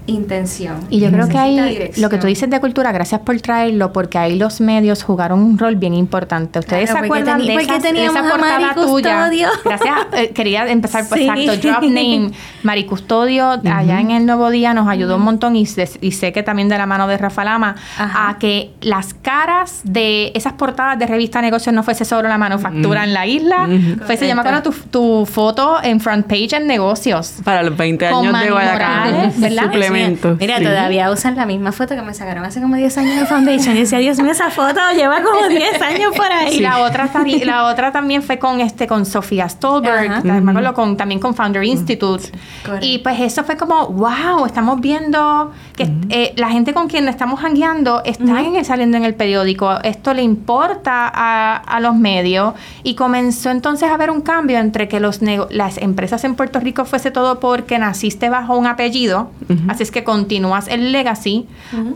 [0.06, 0.76] intención.
[0.90, 2.02] Y yo creo que ahí, dirección.
[2.02, 5.58] lo que tú dices de cultura, gracias por traerlo, porque ahí los medios jugaron un
[5.58, 6.58] rol bien importante.
[6.58, 9.28] ¿Ustedes Claro, se porque acuerdan de, esas- esa a portada tuya?
[9.64, 11.28] Gracias, eh, quería empezar, pues, Sí.
[11.28, 12.30] exacto, drop name.
[12.62, 16.32] Mari Custodio, allá en el Nuevo Día, nos ayudó un montón y, sé- y sé
[16.32, 18.30] que también de la mano de Rafa Lama, Ajá.
[18.30, 23.04] a que las caras de esas portadas de revista Negocios no fuese solo la manufactura
[23.04, 23.68] en la isla,
[24.06, 27.34] fuese, acuerdo tu, tu foto en front page en Negocios.
[27.44, 29.10] Para los 20 Con años de Guayacán.
[29.12, 29.70] Morales, ¿verdad?
[30.38, 30.64] Mira, sí.
[30.64, 33.76] todavía usan la misma foto que me sacaron hace como 10 años en Foundation.
[33.76, 36.56] Y decía, Dios mío, esa foto lleva como 10 años por ahí.
[36.56, 40.22] Y la otra, tari- la otra también fue con este con Sofía Stolberg, Ajá.
[40.50, 42.30] acuerdo con, también con Founder Institute.
[42.64, 42.86] Correcto.
[42.86, 45.52] Y pues eso fue como, wow, estamos viendo
[45.84, 49.80] que eh, la gente con quien estamos hangueando está en el- saliendo en el periódico.
[49.82, 52.54] Esto le importa a, a los medios.
[52.82, 56.84] Y comenzó entonces a haber un cambio entre que los las empresas en Puerto Rico
[56.84, 59.30] fuese todo porque naciste bajo un apellido,
[59.68, 61.46] así es que continúas el legacy,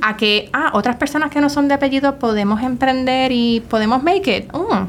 [0.03, 4.37] a que, ah, otras personas que no son de apellido podemos emprender y podemos make
[4.38, 4.53] it.
[4.53, 4.87] Mm.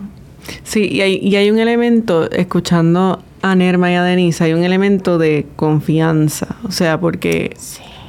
[0.63, 4.63] Sí, y hay, y hay un elemento, escuchando a Nerma y a Denise, hay un
[4.63, 6.55] elemento de confianza.
[6.67, 7.55] O sea, porque,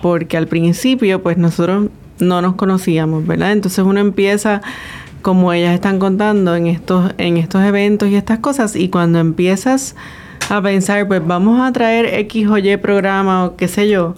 [0.07, 1.89] porque al principio, pues nosotros
[2.21, 3.53] no nos conocíamos, ¿verdad?
[3.53, 4.63] Entonces uno empieza,
[5.21, 9.97] como ellas están contando, en estos, en estos eventos y estas cosas, y cuando empiezas
[10.49, 14.15] a pensar, pues vamos a traer X o Y programa o qué sé yo,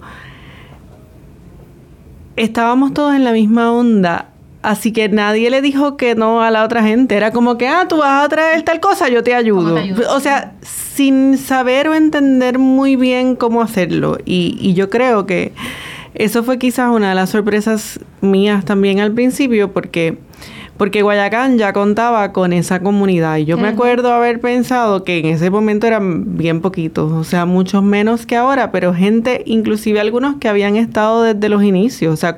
[2.35, 4.29] estábamos todos en la misma onda.
[4.61, 7.15] Así que nadie le dijo que no a la otra gente.
[7.15, 9.75] Era como que, ah, tú vas a traer tal cosa, yo te ayudo.
[9.75, 10.13] te ayudo?
[10.13, 14.17] O sea, sin saber o entender muy bien cómo hacerlo.
[14.25, 15.53] Y, y yo creo que
[16.13, 20.17] eso fue quizás una de las sorpresas mías también al principio, porque,
[20.79, 23.35] porque Guayacán ya contaba con esa comunidad.
[23.35, 27.45] Y yo me acuerdo haber pensado que en ese momento eran bien poquitos, o sea,
[27.45, 32.13] muchos menos que ahora, pero gente, inclusive algunos que habían estado desde los inicios.
[32.13, 32.33] O sea,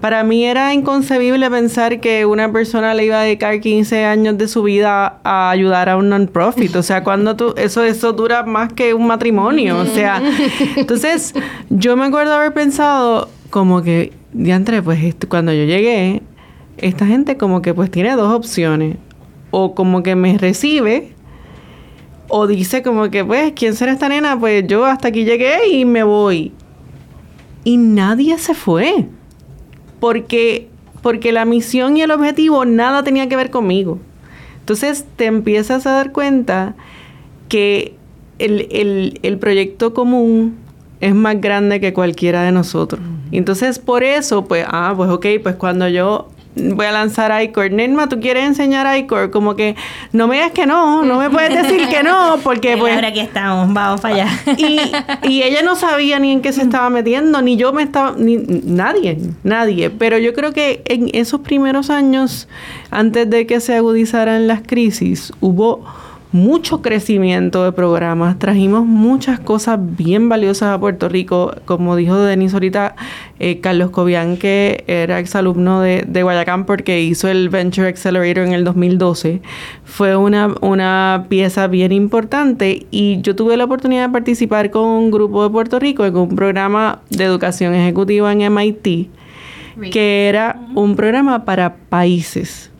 [0.00, 4.48] para mí era inconcebible pensar que una persona le iba a dedicar 15 años de
[4.48, 6.74] su vida a ayudar a un non-profit.
[6.74, 9.78] O sea, cuando tú, eso, eso dura más que un matrimonio.
[9.78, 10.20] O sea,
[10.76, 11.34] entonces
[11.68, 16.22] yo me acuerdo haber pensado como que, diantre, pues esto- cuando yo llegué,
[16.80, 18.96] esta gente como que pues tiene dos opciones.
[19.52, 21.12] O como que me recibe,
[22.28, 24.38] o dice como que pues, ¿quién será esta nena?
[24.38, 26.52] Pues yo hasta aquí llegué y me voy.
[27.64, 29.06] Y nadie se fue.
[29.98, 30.68] Porque,
[31.02, 33.98] porque la misión y el objetivo nada tenía que ver conmigo.
[34.60, 36.74] Entonces te empiezas a dar cuenta
[37.48, 37.96] que
[38.38, 40.56] el, el- el proyecto común
[41.00, 43.00] es más grande que cualquiera de nosotros.
[43.32, 47.70] Y entonces por eso, pues, ah, pues ok, pues cuando yo voy a lanzar iCore,
[47.70, 49.30] Nerma, ¿tú quieres enseñar iCore?
[49.30, 49.76] Como que
[50.12, 52.94] no me digas que no, no me puedes decir que no, porque pues...
[52.94, 54.28] Ahora aquí estamos, vamos para allá.
[54.56, 54.80] Y,
[55.28, 58.36] y ella no sabía ni en qué se estaba metiendo, ni yo me estaba, ni
[58.36, 59.90] nadie, nadie.
[59.90, 62.48] Pero yo creo que en esos primeros años,
[62.90, 65.84] antes de que se agudizaran las crisis, hubo
[66.32, 72.54] mucho crecimiento de programas, trajimos muchas cosas bien valiosas a Puerto Rico, como dijo Denis
[72.54, 72.94] ahorita,
[73.40, 78.52] eh, Carlos Cobian, que era exalumno de, de Guayacán porque hizo el Venture Accelerator en
[78.52, 79.42] el 2012,
[79.84, 82.86] fue una, una pieza bien importante.
[82.92, 86.36] Y yo tuve la oportunidad de participar con un grupo de Puerto Rico en un
[86.36, 89.10] programa de educación ejecutiva en MIT,
[89.90, 92.70] que era un programa para países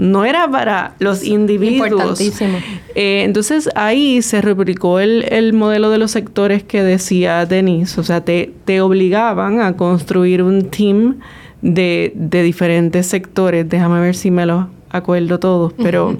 [0.00, 1.90] no era para los individuos.
[1.90, 2.58] Importantísimo.
[2.94, 8.02] Eh, entonces ahí se replicó el, el, modelo de los sectores que decía Denise, o
[8.02, 11.18] sea, te, te obligaban a construir un team
[11.60, 16.16] de, de, diferentes sectores, déjame ver si me los acuerdo todos, pero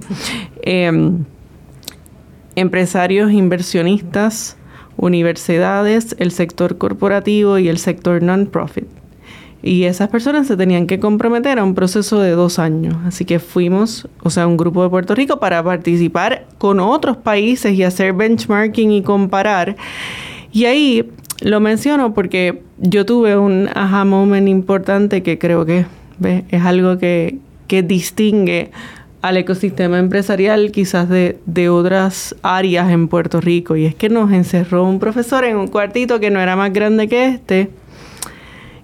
[0.63, 1.13] eh,
[2.57, 4.59] empresarios, inversionistas,
[4.99, 8.87] universidades, el sector corporativo y el sector non-profit.
[9.63, 12.97] Y esas personas se tenían que comprometer a un proceso de dos años.
[13.07, 17.75] Así que fuimos, o sea, un grupo de Puerto Rico para participar con otros países
[17.75, 19.77] y hacer benchmarking y comparar.
[20.51, 21.11] Y ahí
[21.43, 25.85] lo menciono porque yo tuve un aha moment importante que creo que
[26.19, 26.45] ¿ves?
[26.49, 28.71] es algo que, que distingue
[29.21, 33.77] al ecosistema empresarial quizás de, de, otras áreas en Puerto Rico.
[33.77, 37.07] Y es que nos encerró un profesor en un cuartito que no era más grande
[37.09, 37.69] que este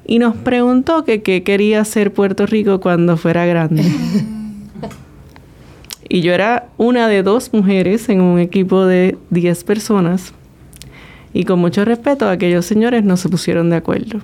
[0.07, 3.83] y nos preguntó que qué quería hacer Puerto Rico cuando fuera grande.
[6.09, 10.33] y yo era una de dos mujeres en un equipo de 10 personas.
[11.33, 14.21] Y con mucho respeto, aquellos señores no se pusieron de acuerdo.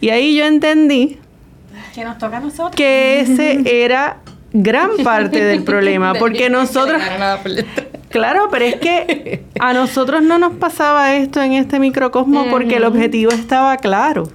[0.00, 1.18] Y ahí yo entendí
[1.94, 2.76] que nos toca a nosotros.
[2.76, 4.18] Que ese era
[4.62, 7.00] gran parte del problema, porque nosotros...
[8.08, 12.84] Claro, pero es que a nosotros no nos pasaba esto en este microcosmo porque el
[12.84, 14.28] objetivo estaba claro.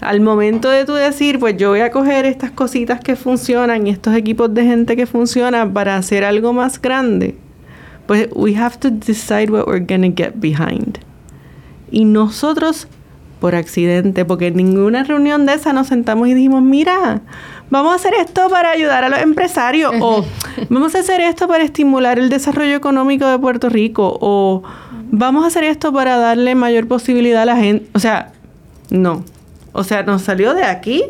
[0.00, 3.90] Al momento de tú decir, pues yo voy a coger estas cositas que funcionan y
[3.90, 7.36] estos equipos de gente que funcionan para hacer algo más grande,
[8.06, 10.98] pues we have to decide what we're gonna get behind.
[11.90, 12.86] Y nosotros,
[13.44, 17.20] por accidente, porque en ninguna reunión de esa nos sentamos y dijimos, mira,
[17.68, 20.24] vamos a hacer esto para ayudar a los empresarios o
[20.70, 24.62] vamos a hacer esto para estimular el desarrollo económico de Puerto Rico o
[25.10, 27.86] vamos a hacer esto para darle mayor posibilidad a la gente.
[27.92, 28.32] O sea,
[28.88, 29.22] no.
[29.74, 31.04] O sea, nos salió de aquí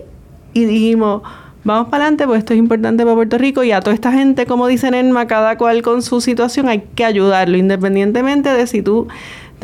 [0.55, 1.23] y dijimos,
[1.63, 4.45] vamos para adelante, pues esto es importante para Puerto Rico y a toda esta gente,
[4.45, 9.07] como dicen Enma, cada cual con su situación, hay que ayudarlo, independientemente de si tú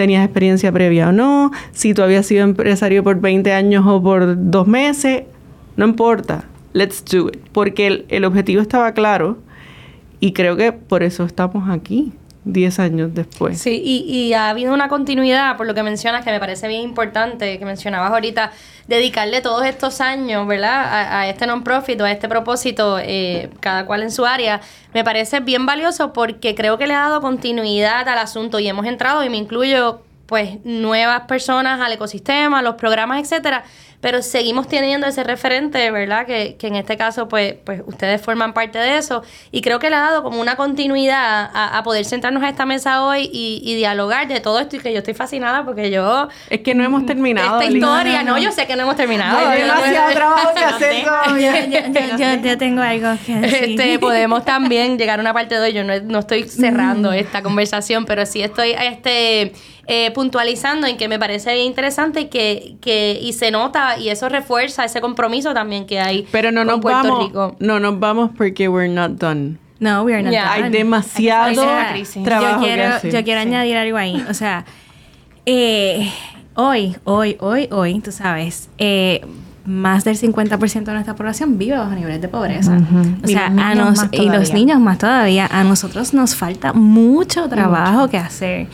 [0.00, 4.50] tenías experiencia previa o no, si tú habías sido empresario por 20 años o por
[4.50, 5.24] dos meses,
[5.76, 7.40] no importa let's do it.
[7.52, 9.38] Porque el, el, objetivo estaba claro
[10.20, 12.12] y creo que por eso estamos aquí.
[12.44, 13.60] 10 años después.
[13.60, 16.82] Sí, y, y, ha habido una continuidad, por lo que mencionas, que me parece bien
[16.82, 18.52] importante, que mencionabas ahorita,
[18.88, 23.84] dedicarle todos estos años, ¿verdad?, a, a este non-profit o a este propósito, eh, cada
[23.84, 24.60] cual en su área,
[24.94, 28.86] me parece bien valioso porque creo que le ha dado continuidad al asunto y hemos
[28.86, 33.64] entrado, y me incluyo, pues, nuevas personas al ecosistema, los programas, etcétera,
[34.00, 36.26] pero seguimos teniendo ese referente, ¿verdad?
[36.26, 39.90] Que, que en este caso, pues, pues ustedes forman parte de eso y creo que
[39.90, 43.60] le ha dado como una continuidad a, a poder sentarnos a esta mesa hoy y,
[43.62, 46.28] y, dialogar de todo esto y que yo estoy fascinada porque yo...
[46.48, 47.60] Es que no hemos terminado.
[47.60, 49.50] Esta historia, no, yo sé que no hemos terminado.
[49.50, 51.66] Demasiado trabajo que hacer todavía.
[51.66, 53.70] Yo, yo, yo, yo, tengo algo que decir.
[53.70, 57.42] Este, podemos también llegar a una parte de hoy, yo no, no estoy cerrando esta
[57.42, 59.52] conversación, pero sí estoy este,
[59.92, 64.28] eh, puntualizando en que me parece interesante y que, que y se nota y eso
[64.28, 67.56] refuerza ese compromiso también que hay Pero no con nos Puerto vamos, Rico.
[67.58, 69.58] no nos vamos porque we're not done.
[69.80, 70.44] No, we are not Yeah.
[70.54, 70.64] done.
[70.66, 71.54] Hay demasiado
[72.24, 73.12] trabajo yo quiero, que hacer.
[73.12, 74.24] yo quiero añadir algo ahí.
[74.30, 74.64] O sea,
[75.46, 76.10] eh,
[76.54, 79.22] hoy, hoy, hoy, hoy, tú sabes, eh,
[79.64, 82.76] más del 50% de nuestra población vive bajo niveles de pobreza.
[82.76, 85.46] O Y sea, los a nos, y los niños más todavía.
[85.50, 88.68] A nosotros nos falta mucho trabajo que hacer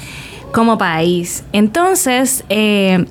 [0.53, 1.44] como país.
[1.53, 3.05] Entonces, eh,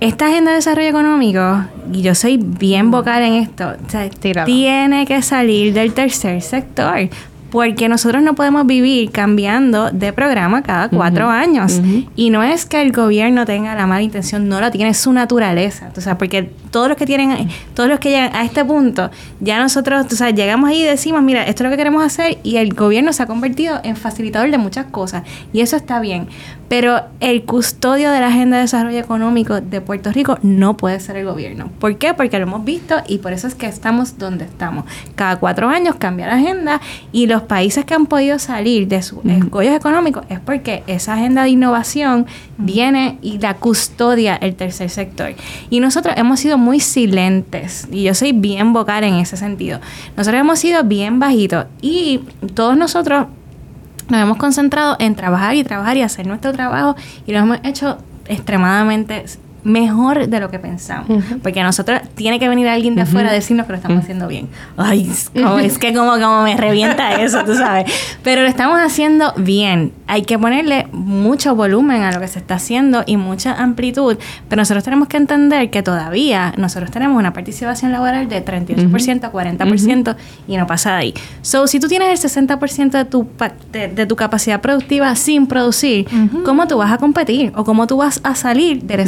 [0.00, 4.46] esta agenda de desarrollo económico, y yo soy bien vocal en esto, o sea, Tíralo.
[4.46, 7.08] tiene que salir del tercer sector.
[7.50, 11.80] Porque nosotros no podemos vivir cambiando de programa cada cuatro años.
[12.16, 15.12] Y no es que el gobierno tenga la mala intención, no la tiene, es su
[15.12, 15.90] naturaleza.
[15.96, 19.58] O sea, porque todos los que tienen, todos los que llegan a este punto, ya
[19.58, 22.56] nosotros, o sea, llegamos ahí y decimos, mira, esto es lo que queremos hacer, y
[22.56, 25.24] el gobierno se ha convertido en facilitador de muchas cosas.
[25.52, 26.28] Y eso está bien.
[26.68, 31.16] Pero el custodio de la agenda de desarrollo económico de Puerto Rico no puede ser
[31.16, 31.68] el gobierno.
[31.80, 32.14] ¿Por qué?
[32.14, 34.84] Porque lo hemos visto y por eso es que estamos donde estamos.
[35.16, 36.80] Cada cuatro años cambia la agenda
[37.10, 41.14] y los los países que han podido salir de sus escollos económicos es porque esa
[41.14, 42.26] agenda de innovación
[42.58, 45.34] viene y la custodia el tercer sector.
[45.70, 49.80] Y nosotros hemos sido muy silentes, y yo soy bien vocal en ese sentido.
[50.16, 52.20] Nosotros hemos sido bien bajitos y
[52.54, 53.26] todos nosotros
[54.08, 57.98] nos hemos concentrado en trabajar y trabajar y hacer nuestro trabajo y lo hemos hecho
[58.26, 59.24] extremadamente
[59.64, 61.22] mejor de lo que pensamos.
[61.42, 64.28] Porque a nosotros tiene que venir alguien de afuera a decirnos que lo estamos haciendo
[64.28, 64.48] bien.
[64.76, 67.90] Ay, es, como, es que como, como me revienta eso, tú sabes.
[68.22, 69.92] Pero lo estamos haciendo bien.
[70.06, 74.16] Hay que ponerle mucho volumen a lo que se está haciendo y mucha amplitud.
[74.48, 79.32] Pero nosotros tenemos que entender que todavía nosotros tenemos una participación laboral de 38% a
[79.32, 80.16] 40%
[80.48, 81.14] y no pasa de ahí.
[81.42, 83.26] So, si tú tienes el 60% de tu,
[83.72, 86.06] de, tu capacidad productiva sin producir,
[86.44, 87.52] ¿cómo tú vas a competir?
[87.56, 89.00] ¿O cómo tú vas a salir del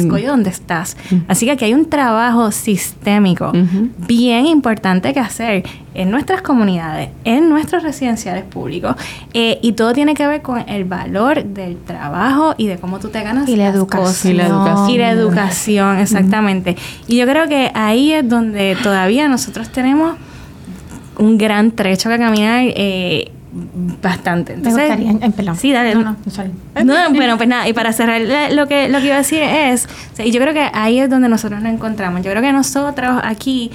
[0.49, 0.97] escollo estás.
[1.27, 3.51] Así que aquí hay un trabajo sistémico
[4.07, 5.63] bien importante que hacer
[5.93, 8.95] en nuestras comunidades, en nuestros residenciales públicos,
[9.33, 13.09] eh, y todo tiene que ver con el valor del trabajo y de cómo tú
[13.09, 14.33] te ganas y la educación.
[14.33, 16.75] Y la educación, y la educación exactamente.
[17.07, 20.15] Y yo creo que ahí es donde todavía nosotros tenemos
[21.17, 22.63] un gran trecho que caminar.
[22.65, 23.31] Eh,
[24.01, 24.53] bastante.
[24.53, 25.55] Entonces, Me gustaría, perdón.
[25.55, 25.95] Sí, dale.
[25.95, 26.15] No,
[26.83, 29.87] no, bueno, pues nada, y para cerrar lo que, lo que iba a decir es,
[30.17, 32.21] y yo creo que ahí es donde nosotros nos encontramos.
[32.23, 33.71] Yo creo que nosotros aquí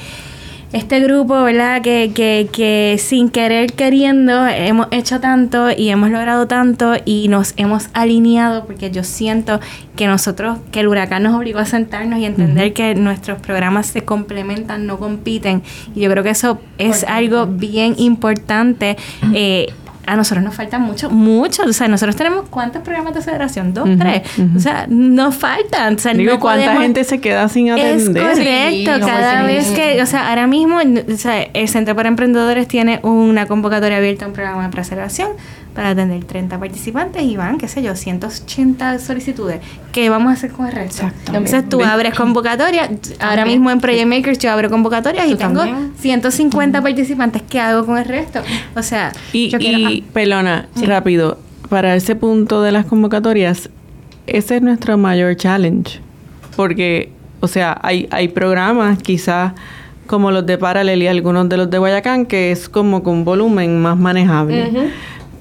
[0.72, 1.80] este grupo, ¿verdad?
[1.82, 7.54] Que, que, que sin querer queriendo hemos hecho tanto y hemos logrado tanto y nos
[7.56, 9.60] hemos alineado porque yo siento
[9.96, 14.02] que nosotros, que el huracán nos obligó a sentarnos y entender que nuestros programas se
[14.02, 15.62] complementan, no compiten.
[15.94, 18.96] Y yo creo que eso es algo bien importante.
[19.34, 19.72] Eh,
[20.08, 21.64] a nosotros nos faltan mucho, mucho.
[21.64, 24.22] O sea, nosotros tenemos cuántos programas de aceleración, dos, tres.
[24.56, 25.96] O sea, nos faltan.
[25.96, 28.24] O sea, Digo, ¿cuánta gente se queda sin atender?
[28.30, 29.06] Es correcto.
[29.06, 33.46] cada vez que, o sea, ahora mismo, o sea, el Centro para Emprendedores tiene una
[33.46, 35.28] convocatoria abierta a un programa de preservación
[35.78, 39.60] para atender 30 participantes y van, qué sé yo, 180 solicitudes.
[39.92, 41.08] ¿Qué vamos a hacer con el resto?
[41.26, 42.90] Entonces tú abres convocatoria.
[43.20, 45.62] Ahora mismo en Project Makers yo abro convocatorias y tengo
[46.00, 47.42] 150 participantes.
[47.48, 48.40] ¿Qué hago con el resto?
[48.74, 51.38] O sea, y, y Pelona, rápido,
[51.68, 53.70] para ese punto de las convocatorias,
[54.26, 56.00] ese es nuestro mayor challenge.
[56.56, 59.52] Porque, o sea, hay, hay programas quizás
[60.06, 63.80] como los de Paralel y algunos de los de Guayacán, que es como con volumen
[63.80, 64.90] más manejable.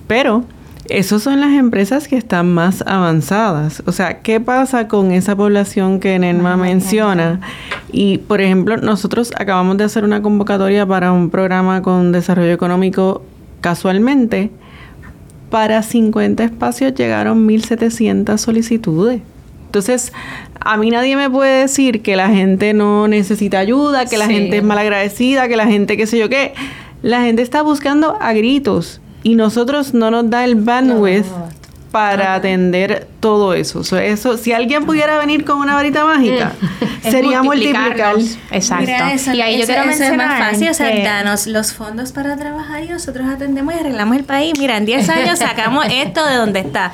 [0.08, 0.44] Pero
[0.90, 3.82] esas son las empresas que están más avanzadas.
[3.86, 7.40] O sea, ¿qué pasa con esa población que Nenma menciona?
[7.92, 13.24] Y, por ejemplo, nosotros acabamos de hacer una convocatoria para un programa con desarrollo económico
[13.62, 14.52] casualmente.
[15.50, 19.22] Para 50 espacios llegaron 1.700 solicitudes.
[19.68, 20.12] Entonces,
[20.60, 24.58] a mí nadie me puede decir que la gente no necesita ayuda, que la gente
[24.58, 26.54] es malagradecida, que la gente qué sé yo qué.
[27.02, 31.26] La gente está buscando a gritos y nosotros no nos da el bandwidth
[31.92, 33.82] para atender todo eso.
[33.98, 34.38] eso.
[34.38, 37.02] Si alguien pudiera venir con una varita mágica, mm.
[37.12, 38.16] sería multiplicar.
[38.52, 38.92] Exacto.
[39.34, 42.84] y ahí yo quiero mencionar es más fácil, o sea, danos los fondos para trabajar
[42.84, 44.54] y nosotros atendemos y arreglamos el país.
[44.58, 46.92] Mira, en 10 años sacamos esto de donde está.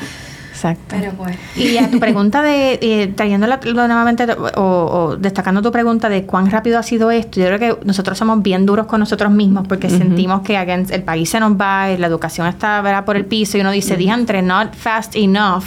[0.63, 0.95] Exacto.
[0.97, 1.37] Pero pues.
[1.57, 6.79] Y a tu pregunta de, eh, trayéndola nuevamente o, destacando tu pregunta de cuán rápido
[6.79, 10.41] ha sido esto, yo creo que nosotros somos bien duros con nosotros mismos porque sentimos
[10.41, 13.03] que el país se nos va, y la educación está ¿verdad?
[13.03, 15.63] por el piso y uno dice, uh entre not fast enough.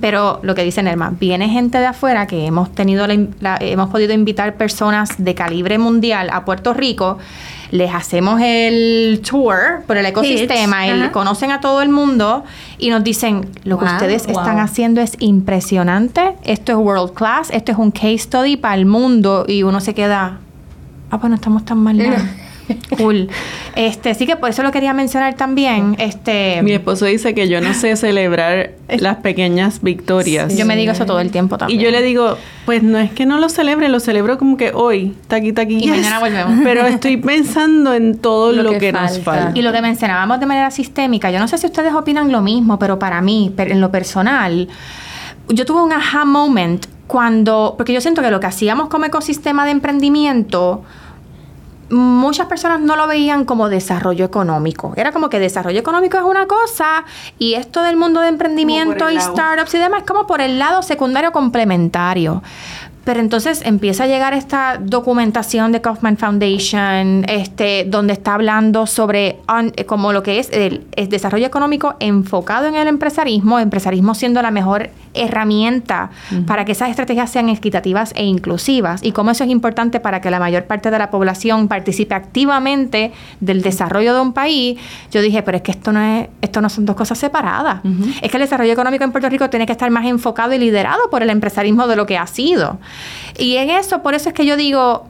[0.00, 4.12] Pero lo que dice Nerma, viene gente de afuera que hemos tenido la, hemos podido
[4.12, 7.18] invitar personas de calibre mundial a Puerto Rico
[7.72, 12.44] les hacemos el tour por el ecosistema, y conocen a todo el mundo
[12.78, 17.72] y nos dicen, lo que ustedes están haciendo es impresionante, esto es world class, esto
[17.72, 20.38] es un case study para el mundo y uno se queda,
[21.10, 21.98] ah, pues no estamos tan mal.
[22.96, 23.28] Cool.
[23.74, 25.96] Este, sí que por eso lo quería mencionar también.
[25.98, 30.56] Este, mi esposo dice que yo no sé celebrar las pequeñas victorias.
[30.56, 31.80] Yo me digo eso todo el tiempo también.
[31.80, 34.72] Y yo le digo, pues no es que no lo celebre, lo celebro como que
[34.72, 35.84] hoy, taqui taqui.
[35.84, 36.60] Y mañana volvemos.
[36.64, 39.52] Pero estoy pensando en todo lo, que, nos falta.
[39.54, 42.78] Y lo que mencionábamos de manera sistémica, yo no sé si ustedes opinan lo mismo,
[42.78, 44.68] pero para mí, en lo personal,
[45.48, 49.64] yo tuve un aha moment cuando, porque yo siento que lo que hacíamos como ecosistema
[49.64, 50.82] de emprendimiento
[51.92, 54.94] muchas personas no lo veían como desarrollo económico.
[54.96, 57.04] Era como que desarrollo económico es una cosa
[57.38, 60.82] y esto del mundo de emprendimiento y startups y demás es como por el lado
[60.82, 62.42] secundario complementario.
[63.04, 69.38] Pero entonces empieza a llegar esta documentación de Kaufman Foundation, este, donde está hablando sobre
[69.86, 74.50] como lo que es el, el, desarrollo económico enfocado en el empresarismo, empresarismo siendo la
[74.50, 76.10] mejor herramienta
[76.46, 80.30] para que esas estrategias sean equitativas e inclusivas y cómo eso es importante para que
[80.30, 84.78] la mayor parte de la población participe activamente del desarrollo de un país,
[85.10, 87.80] yo dije, pero es que esto no es, esto no son dos cosas separadas.
[88.22, 91.10] Es que el desarrollo económico en Puerto Rico tiene que estar más enfocado y liderado
[91.10, 92.78] por el empresarismo de lo que ha sido.
[93.38, 95.08] Y en eso, por eso es que yo digo,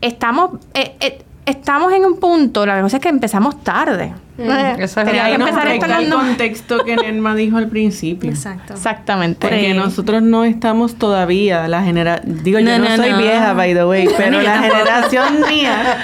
[0.00, 4.12] estamos, eh, eh, estamos en un punto, la cosa es que empezamos tarde.
[4.36, 8.30] Mm, eso es Tenía que empezar esto el contexto que Nelma dijo al principio.
[8.30, 8.72] Exacto.
[8.74, 9.38] Exactamente.
[9.46, 9.74] Porque Sí.
[9.74, 12.42] nosotros no estamos todavía, la generación...
[12.42, 13.18] Digo, yo No, soy no.
[13.18, 15.96] vieja, by the way, pero la generación mía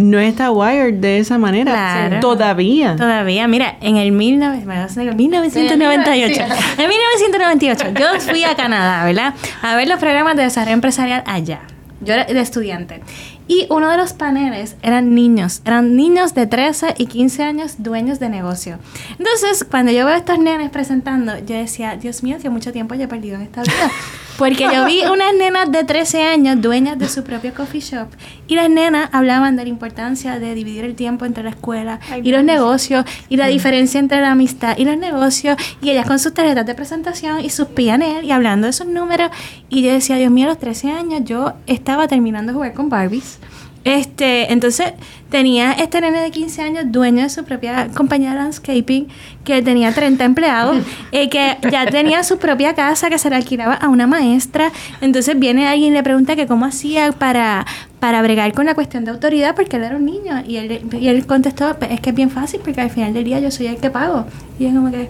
[0.00, 1.72] no está wired de esa manera.
[1.72, 2.20] Claro.
[2.20, 2.96] Todavía.
[2.96, 6.42] Todavía, mira, en el 19 me vas a decir, 1998.
[6.78, 9.34] En 1998 yo fui a Canadá, ¿verdad?
[9.62, 11.60] A ver los programas de desarrollo empresarial allá.
[12.00, 13.02] Yo era de estudiante.
[13.46, 15.60] Y uno de los paneles eran niños.
[15.64, 18.78] Eran niños de 13 y 15 años dueños de negocio.
[19.18, 22.94] Entonces, cuando yo veo a estos nenes presentando, yo decía, Dios mío, que mucho tiempo
[22.94, 23.74] yo he perdido en esta vida.
[24.40, 28.08] Porque yo vi unas nenas de 13 años dueñas de su propio coffee shop.
[28.48, 32.32] Y las nenas hablaban de la importancia de dividir el tiempo entre la escuela y
[32.32, 33.04] los negocios.
[33.28, 35.58] Y la diferencia entre la amistad y los negocios.
[35.82, 39.30] Y ellas con sus tarjetas de presentación y sus PNL y hablando de sus números.
[39.68, 42.88] Y yo decía, Dios mío, a los 13 años yo estaba terminando de jugar con
[42.88, 43.40] Barbies.
[43.84, 44.94] Este, entonces
[45.30, 49.08] tenía este nene de 15 años, dueño de su propia compañía de landscaping,
[49.44, 50.78] que tenía 30 empleados,
[51.12, 54.72] eh, que ya tenía su propia casa que se la alquilaba a una maestra.
[55.00, 57.64] Entonces viene alguien y le pregunta que cómo hacía para,
[58.00, 60.42] para bregar con la cuestión de autoridad, porque él era un niño.
[60.46, 63.24] Y él, y él contestó, "Pues es que es bien fácil, porque al final del
[63.24, 64.26] día yo soy el que pago.
[64.58, 65.08] Y es como que...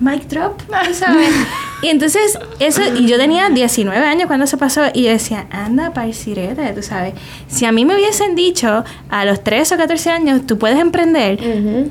[0.00, 1.28] Mic drop, ¿tú ¿sabes?
[1.82, 5.92] y entonces, eso, y yo tenía 19 años cuando se pasó, y yo decía, anda,
[5.92, 7.14] paisirete, tú sabes.
[7.48, 11.38] Si a mí me hubiesen dicho a los 13 o 14 años, tú puedes emprender,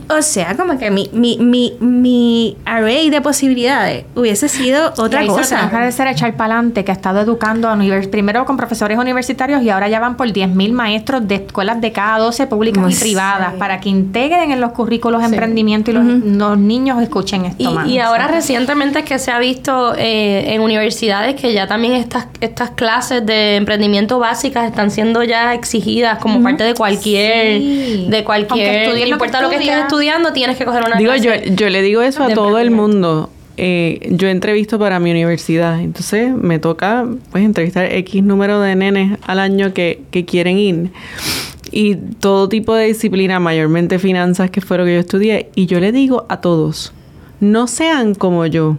[0.09, 5.27] o sea, como que mi, mi, mi, mi array de posibilidades hubiese sido otra que
[5.27, 5.65] cosa.
[5.67, 9.69] agradecer a Echar Palante, que ha estado educando a univers- primero con profesores universitarios y
[9.69, 13.03] ahora ya van por 10.000 maestros de escuelas de cada 12 públicas y Sí.
[13.03, 17.73] privadas para que integren en los currículos emprendimiento y los, los niños escuchen esto Y,
[17.73, 17.87] más.
[17.87, 22.27] y ahora recientemente es que se ha visto eh, en universidades que ya también estas,
[22.39, 28.07] estas clases de emprendimiento básicas están siendo ya exigidas como parte de cualquier, Sí.
[28.09, 31.15] de cualquier, no lo que importa lo que estés estudiando, tienes que coger una Digo,
[31.15, 31.55] yo, clase.
[31.55, 33.29] yo le digo eso a todo el mundo.
[33.57, 39.19] Eh, yo entrevisto para mi universidad, entonces me toca pues entrevistar X número de nenes
[39.27, 40.89] al año que, que quieren ir.
[41.71, 45.49] Y todo tipo de disciplina, mayormente finanzas, que fue lo que yo estudié.
[45.55, 46.91] Y yo le digo a todos,
[47.41, 48.77] no sean como yo.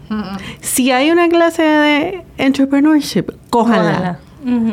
[0.61, 4.19] Si hay una clase de entrepreneurship, cójanla.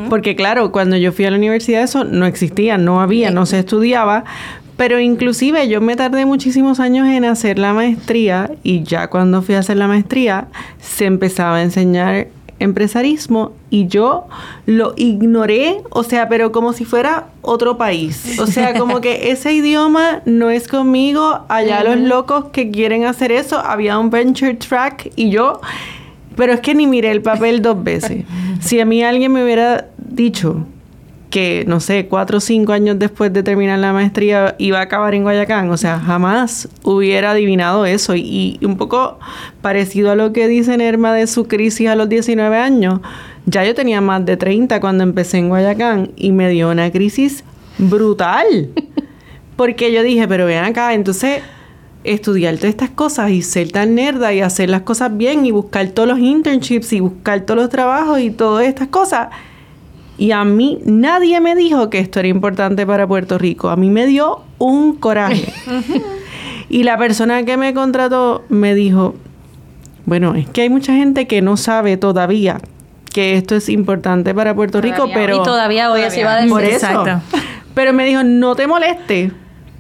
[0.10, 3.60] Porque claro, cuando yo fui a la universidad eso no existía, no había, no se
[3.60, 4.24] estudiaba.
[4.78, 9.56] Pero inclusive yo me tardé muchísimos años en hacer la maestría y ya cuando fui
[9.56, 10.48] a hacer la maestría
[10.80, 12.28] se empezaba a enseñar
[12.60, 14.28] empresarismo y yo
[14.66, 18.40] lo ignoré, o sea, pero como si fuera otro país.
[18.40, 23.32] O sea, como que ese idioma no es conmigo, allá los locos que quieren hacer
[23.32, 25.62] eso, había un venture track y yo
[26.36, 28.24] pero es que ni miré el papel dos veces.
[28.62, 30.66] Si a mí alguien me hubiera dicho
[31.30, 35.14] que, no sé, cuatro o cinco años después de terminar la maestría iba a acabar
[35.14, 38.16] en Guayacán, o sea, jamás hubiera adivinado eso.
[38.16, 39.20] Y, y un poco
[39.62, 43.00] parecido a lo que dice Nerma de su crisis a los 19 años,
[43.46, 47.44] ya yo tenía más de 30 cuando empecé en Guayacán y me dio una crisis
[47.78, 48.70] brutal.
[49.56, 51.42] Porque yo dije, pero ven acá, entonces
[52.04, 55.90] estudiar todas estas cosas y ser tan nerda y hacer las cosas bien y buscar
[55.90, 59.30] todos los internships y buscar todos los trabajos y todas estas cosas.
[60.20, 63.70] Y a mí nadie me dijo que esto era importante para Puerto Rico.
[63.70, 65.52] A mí me dio un coraje.
[66.70, 69.16] y la persona que me contrató me dijo,
[70.06, 72.60] bueno, es que hay mucha gente que no sabe todavía
[73.14, 75.38] que esto es importante para Puerto Rico, pero...
[75.38, 76.52] y todavía hoy se iba a decir.
[76.52, 76.76] Por eso.
[76.76, 77.22] Exacto.
[77.74, 79.32] Pero me dijo, no te moleste,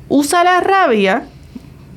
[0.07, 1.23] usa la rabia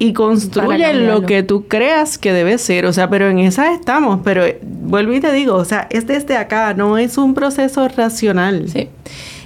[0.03, 2.86] y construye lo que tú creas que debe ser.
[2.86, 4.18] O sea, pero en esa estamos.
[4.24, 7.86] Pero eh, vuelvo y te digo, o sea, es desde acá, no es un proceso
[7.86, 8.68] racional.
[8.68, 8.88] Sí.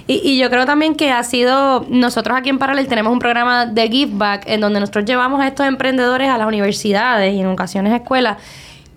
[0.07, 3.67] Y, y yo creo también que ha sido, nosotros aquí en Paralel tenemos un programa
[3.67, 7.45] de Give Back en donde nosotros llevamos a estos emprendedores a las universidades y en
[7.45, 8.37] ocasiones a escuelas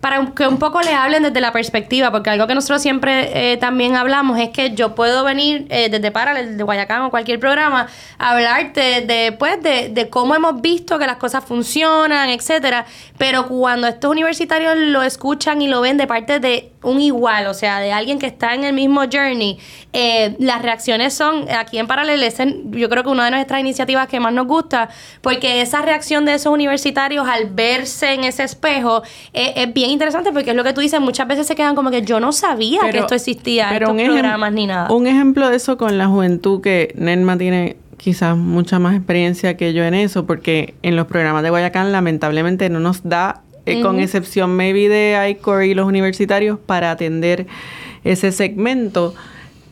[0.01, 3.57] para que un poco les hablen desde la perspectiva, porque algo que nosotros siempre eh,
[3.59, 7.86] también hablamos es que yo puedo venir eh, desde Paralel, de Guayacán o cualquier programa,
[8.18, 12.86] a hablarte de, pues, de, de cómo hemos visto que las cosas funcionan, etcétera,
[13.18, 17.55] pero cuando estos universitarios lo escuchan y lo ven de parte de un igual, o
[17.55, 19.59] sea, de alguien que está en el mismo journey,
[19.93, 22.22] eh, las reacciones son, aquí en Paralel,
[22.70, 24.89] yo creo que una de nuestras iniciativas que más nos gusta,
[25.20, 29.03] porque esa reacción de esos universitarios al verse en ese espejo
[29.33, 31.91] eh, es bien interesante porque es lo que tú dices, muchas veces se quedan como
[31.91, 34.93] que yo no sabía que esto existía, pero estos programas ni nada.
[34.93, 39.74] Un ejemplo de eso con la juventud que Nelma tiene quizás mucha más experiencia que
[39.74, 44.00] yo en eso, porque en los programas de Guayacán lamentablemente no nos da eh, con
[44.00, 47.46] excepción maybe de ICOR y los universitarios, para atender
[48.04, 49.14] ese segmento.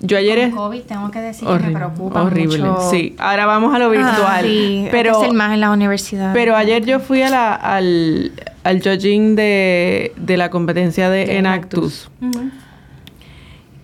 [0.00, 0.50] Yo ayer...
[0.50, 3.16] Con COVID tengo que decir que me preocupa Horrible, sí.
[3.18, 4.44] Ahora vamos a lo ah, virtual.
[4.44, 6.32] sí, pero, es el más en la universidad.
[6.32, 8.32] Pero ayer yo fui a la, al,
[8.62, 12.10] al judging de, de la competencia de, Enactus.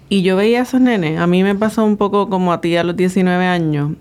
[0.09, 1.18] Y yo veía a esos nenes.
[1.18, 3.92] A mí me pasó un poco como a ti a los 19 años.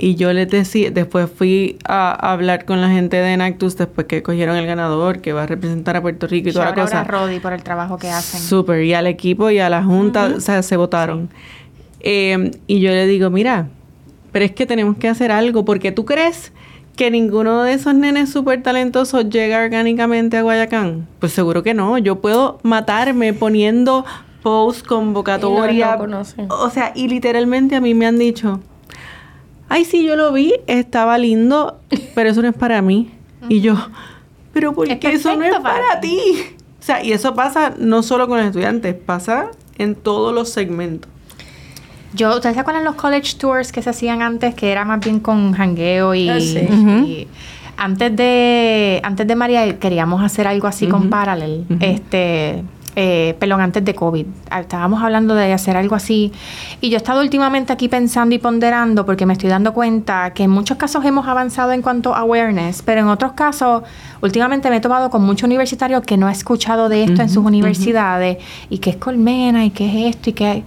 [0.00, 4.22] Y yo les decía, después fui a, hablar con la gente de Enactus después que
[4.22, 7.00] cogieron el ganador que va a representar a Puerto Rico y toda la cosa.
[7.00, 8.40] a Rodi por el trabajo que hacen.
[8.40, 11.30] Súper, y al equipo y a la junta, o sea, se votaron.
[11.98, 13.66] Em, y yo le digo, mira,
[14.30, 16.52] pero es que tenemos que hacer algo porque tú crees
[16.94, 21.08] que ninguno de esos nenes súper talentosos llega orgánicamente a Guayacán.
[21.18, 21.98] Pues seguro que no.
[21.98, 24.04] Yo puedo matarme poniendo
[24.44, 25.98] post convocatoria.
[26.50, 28.60] o sea, y literalmente a mí me han dicho,
[29.68, 31.78] ay, sí, yo lo vi, estaba lindo,
[32.14, 33.10] pero eso no es para mí.
[33.48, 33.76] Y yo,
[34.52, 36.18] pero ¿por qué eso no es para, ti?
[36.80, 41.10] O sea, y eso pasa no solo con los estudiantes, pasa en todos los segmentos.
[42.14, 45.20] Yo, ¿ustedes se acuerdan los college tours que se hacían antes, que era más bien
[45.20, 46.38] con jangueo y, ah,
[47.76, 52.64] antes de antes de María queríamos hacer algo así con Parallel, este
[52.96, 54.26] eh, perdón, antes de COVID.
[54.50, 56.32] Ah, estábamos hablando de hacer algo así.
[56.80, 60.44] Y yo he estado últimamente aquí pensando y ponderando porque me estoy dando cuenta que
[60.44, 63.82] en muchos casos hemos avanzado en cuanto a awareness, pero en otros casos,
[64.20, 67.44] últimamente me he tomado con muchos universitarios que no he escuchado de esto en sus
[67.44, 68.38] universidades
[68.70, 70.64] y que es colmena y que es esto y que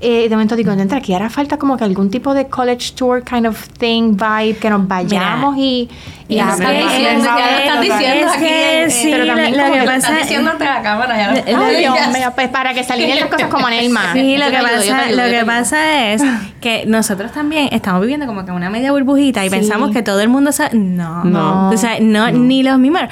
[0.00, 3.24] eh, de momento digo, entra aquí hará falta como que algún tipo de college tour
[3.24, 5.88] kind of thing, vibe, que nos vayamos y,
[6.28, 8.90] y ya lo están diciendo aquí.
[8.90, 13.18] Sí, pero también lo, que pasa diciendo ante la cámara ya pues para que salgan
[13.18, 14.12] las cosas como Nelma.
[14.12, 16.22] Sí, lo que, pasa, lo que pasa es
[16.60, 20.28] que nosotros también estamos viviendo como que una media burbujita y pensamos que todo el
[20.28, 20.76] mundo sabe.
[20.76, 21.70] No, no.
[21.70, 23.02] O sea, no, ni los mismos.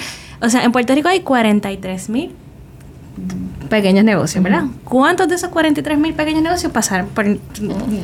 [0.41, 2.33] O sea, en Puerto Rico hay 43 mil
[3.67, 4.65] pequeños negocios, ¿verdad?
[4.85, 7.27] ¿Cuántos de esos 43 mil pequeños negocios pasaron por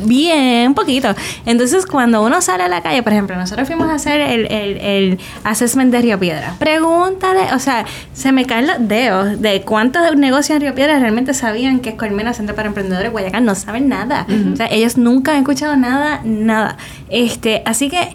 [0.05, 1.15] bien poquito?
[1.47, 4.77] Entonces, cuando uno sale a la calle, por ejemplo, nosotros fuimos a hacer el, el,
[4.79, 6.55] el assessment de Río Piedra.
[6.59, 11.35] Pregúntale, o sea, se me caen los dedos de cuántos negocios en Río Piedra realmente
[11.35, 13.45] sabían que es Colmena Centro para Emprendedores Guayacán.
[13.45, 14.27] No saben nada.
[14.53, 16.77] O sea, ellos nunca han escuchado nada, nada.
[17.09, 18.15] Este, así que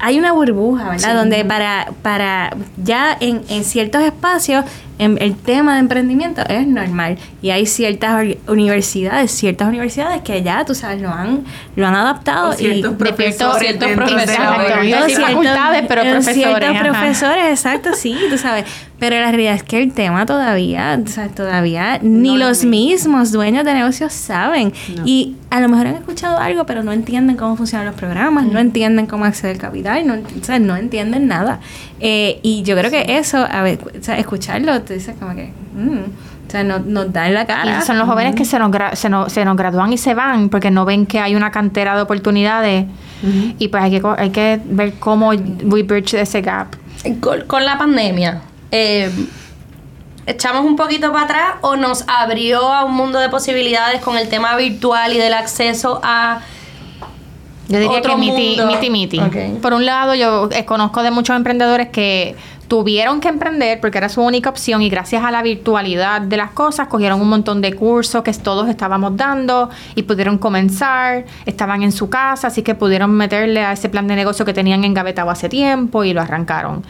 [0.00, 1.14] hay una burbuja, ¿verdad?
[1.14, 4.64] Donde para, para ya en, en ciertos espacios
[4.98, 7.18] el tema de emprendimiento es normal.
[7.42, 11.44] Y hay ciertas universidades, ciertas universidades que ya, tú sabes, lo han
[11.74, 18.18] lo han adaptado ciertos y profesores, ciertos profesores, facultades, pero profesores, ciertos profesores, exacto, sí,
[18.30, 18.64] tú sabes,
[18.98, 23.64] pero la realidad es que el tema todavía, o sea, todavía ni los mismos dueños
[23.64, 24.72] de negocios saben
[25.04, 28.58] y a lo mejor han escuchado algo, pero no entienden cómo funcionan los programas, no
[28.58, 31.60] entienden cómo acceder al capital, no, o sea, no entienden nada.
[32.00, 35.52] Eh, y yo creo que eso, a ver, o sea, escucharlo tú dices como que...
[35.74, 37.80] Mm, o sea, nos, nos da en la cara.
[37.80, 40.48] Y son los jóvenes que se nos, se, nos, se nos gradúan y se van
[40.48, 42.86] porque no ven que hay una cantera de oportunidades.
[43.58, 46.68] Y pues hay que, hay que ver cómo we bridge ese gap.
[47.20, 49.10] Con, la pandemia, eh,
[50.26, 54.28] ¿echamos un poquito para atrás o nos abrió a un mundo de posibilidades con el
[54.28, 56.40] tema virtual y del acceso a
[57.68, 59.20] yo diría que miti, miti, miti.
[59.60, 62.36] Por un lado, yo eh, conozco de muchos emprendedores que
[62.68, 66.50] tuvieron que emprender porque era su única opción y gracias a la virtualidad de las
[66.50, 71.92] cosas cogieron un montón de cursos que todos estábamos dando y pudieron comenzar, estaban en
[71.92, 75.48] su casa, así que pudieron meterle a ese plan de negocio que tenían engavetado hace
[75.48, 76.82] tiempo y lo arrancaron.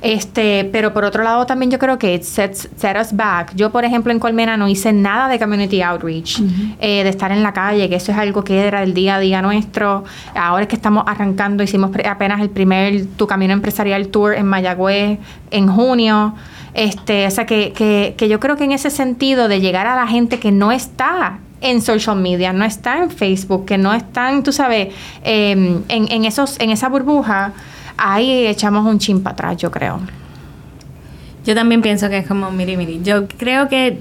[0.00, 3.54] Este, pero por otro lado también yo creo que it sets, set us back.
[3.54, 6.40] Yo, por ejemplo, en Colmena no hice nada de community outreach,
[6.78, 9.18] eh, de estar en la calle, que eso es algo que era el día a
[9.18, 10.04] día nuestro.
[10.34, 15.18] Ahora es que estamos arrancando, hicimos apenas el primer Tu Camino Empresarial Tour en Mayagüez
[15.50, 16.34] en junio.
[16.74, 19.94] Este, o sea, que, que, que yo creo que en ese sentido de llegar a
[19.94, 24.42] la gente que no está en social media, no está en Facebook, que no están,
[24.42, 24.88] tú sabes,
[25.22, 27.52] em, en, en, esos, en esa burbuja,
[27.96, 30.00] ahí echamos un chin para atrás, yo creo.
[31.44, 33.00] Yo también pienso que es como, miri, miri.
[33.02, 33.98] Yo creo que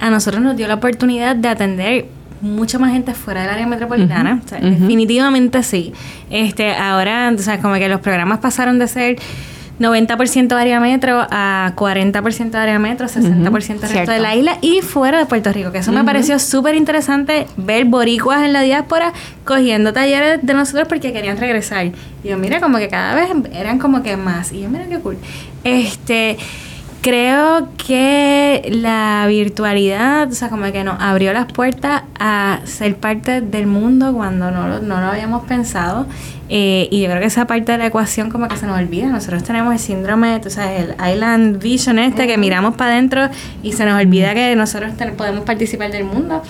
[0.00, 2.06] a nosotros nos dio la oportunidad de atender
[2.40, 4.42] mucha más gente fuera del área metropolitana.
[4.60, 5.92] Definitivamente sí.
[6.30, 9.16] Este, ahora, o sea, como que los programas pasaron de ser
[9.80, 14.12] 90% de área metro a 40% de área metro, 60% del resto Cierto.
[14.12, 15.72] de la isla y fuera de Puerto Rico.
[15.72, 19.12] Que eso me pareció súper interesante ver boricuas en la diáspora
[19.44, 21.86] cogiendo talleres de nosotros porque querían regresar.
[21.86, 24.52] Y yo, mira, como que cada vez eran como que más.
[24.52, 25.18] Y yo, mira qué cool.
[25.64, 26.36] Este.
[27.04, 33.42] Creo que la virtualidad, o sea, como que nos abrió las puertas a ser parte
[33.42, 36.06] del mundo cuando no lo, no lo habíamos pensado.
[36.48, 39.08] Eh, y yo creo que esa parte de la ecuación como que se nos olvida.
[39.08, 43.28] Nosotros tenemos el síndrome, tú sabes, el Island Vision este, que miramos para adentro
[43.62, 46.42] y se nos olvida que nosotros podemos participar del mundo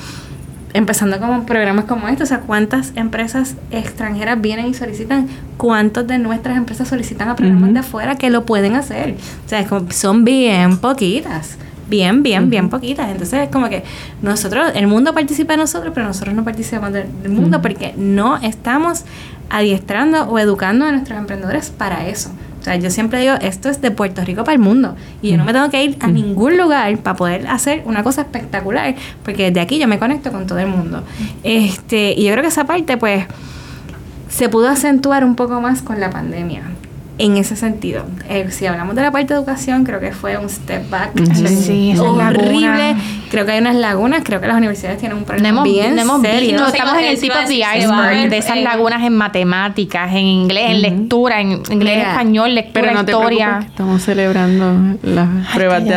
[0.75, 6.19] empezando con programas como estos, o sea, cuántas empresas extranjeras vienen y solicitan, cuántos de
[6.19, 9.15] nuestras empresas solicitan a programas de afuera que lo pueden hacer.
[9.47, 11.57] O sea, es como, son bien poquitas.
[11.89, 13.09] Bien, bien, bien poquitas.
[13.11, 13.85] Entonces es como que
[14.21, 18.39] nosotros, el mundo participa de nosotros, pero nosotros no participamos del, del mundo porque no
[18.39, 19.05] estamos
[19.51, 22.31] adiestrando o educando a nuestros emprendedores para eso.
[22.65, 24.97] O sea, yo siempre digo, esto es de Puerto Rico para el mundo.
[25.21, 28.23] Y yo no me tengo que ir a ningún lugar para poder hacer una cosa
[28.23, 31.05] espectacular, porque desde aquí yo me conecto con todo el mundo.
[31.43, 33.27] Este, y yo creo que esa parte, pues,
[34.31, 36.63] se pudo acentuar un poco más con la pandemia.
[37.17, 40.49] En ese sentido, Eh, si hablamos de la parte de educación, creo que fue un
[40.49, 42.97] step back Sí, esas horrible.
[43.31, 46.23] Creo que hay unas lagunas, creo que las universidades tienen un problema bien no hemos
[46.23, 46.41] serio.
[46.41, 48.13] visto, No, estamos en el eso tip iba a of the decir, se va a
[48.13, 52.81] iceberg de esas lagunas en matemáticas, en inglés, en lectura, en inglés, Mira, español, lectura,
[52.83, 53.61] Pero no historia.
[53.65, 55.95] estamos celebrando las pruebas de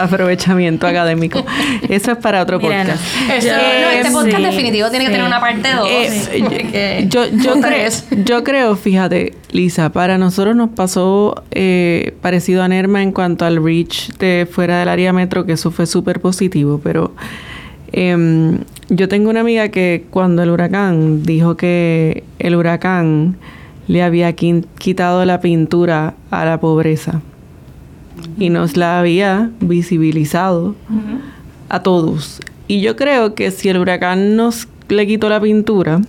[0.00, 1.44] aprovechamiento académico.
[1.88, 3.02] Eso es para otro Mira, podcast.
[3.28, 3.34] no.
[3.34, 5.14] Eso, Yo- no, este podcast sí, definitivo tiene que sí.
[5.16, 5.88] tener una parte 2.
[5.90, 7.90] Eh, yo, yo, creo,
[8.24, 13.62] yo creo, fíjate, Lisa, para nosotros nos pasó eh, parecido a Nerma en cuanto al
[13.62, 17.12] reach de fuera del área metro, que eso fue súper positivo, pero
[17.92, 23.36] em, yo tengo una amiga que cuando el huracán dijo que el huracán
[23.88, 27.22] le había quitado la pintura a la pobreza
[28.38, 30.74] y nos la había visibilizado
[31.68, 32.40] a todos.
[32.68, 36.00] Y yo creo que si el huracán nos le quitó la pintura,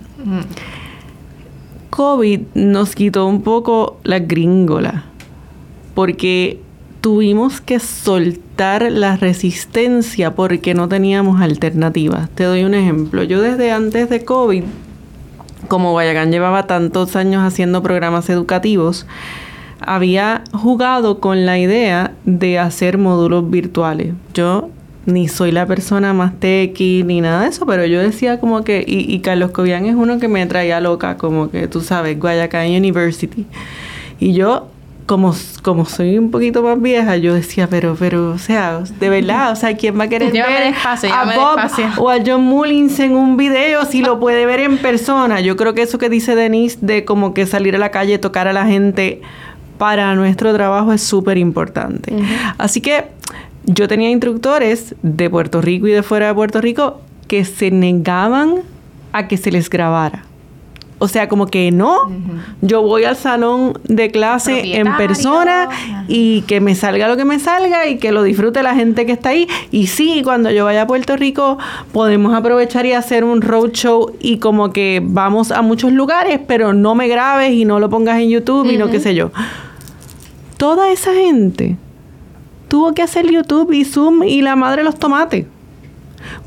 [1.90, 5.04] COVID nos quitó un poco la gringola,
[5.94, 6.60] porque
[7.00, 12.28] tuvimos que soltar la resistencia porque no teníamos alternativas.
[12.30, 13.22] Te doy un ejemplo.
[13.22, 14.64] Yo desde antes de COVID,
[15.68, 19.06] como Guayacán llevaba tantos años haciendo programas educativos,
[19.80, 24.14] había jugado con la idea de hacer módulos virtuales.
[24.34, 24.70] Yo
[25.08, 28.84] ni soy la persona más tequi ni nada de eso, pero yo decía como que,
[28.86, 32.68] y, y Carlos Cobian es uno que me traía loca, como que tú sabes, Guayacán
[32.68, 33.46] University.
[34.20, 34.68] Y yo,
[35.06, 39.52] como, como soy un poquito más vieja, yo decía, pero, pero, o sea, de verdad,
[39.52, 41.90] o sea, ¿quién va a querer Llévame ver despacio, a Bob despacio.
[41.96, 45.40] o a John Mullins en un video si lo puede ver en persona?
[45.40, 48.46] Yo creo que eso que dice Denise de como que salir a la calle, tocar
[48.46, 49.22] a la gente
[49.78, 52.12] para nuestro trabajo es súper importante.
[52.58, 53.06] Así que
[53.68, 58.62] yo tenía instructores de Puerto Rico y de fuera de Puerto Rico que se negaban
[59.12, 60.24] a que se les grabara.
[61.00, 62.10] O sea, como que no,
[62.60, 65.68] yo voy al salón de clase en persona
[66.08, 69.12] y que me salga lo que me salga y que lo disfrute la gente que
[69.12, 69.46] está ahí.
[69.70, 71.58] Y sí, cuando yo vaya a Puerto Rico
[71.92, 76.96] podemos aprovechar y hacer un roadshow y como que vamos a muchos lugares, pero no
[76.96, 79.30] me grabes y no lo pongas en YouTube y no qué sé yo.
[80.56, 81.76] Toda esa gente
[82.68, 85.46] tuvo que hacer YouTube y Zoom y la madre los tomates.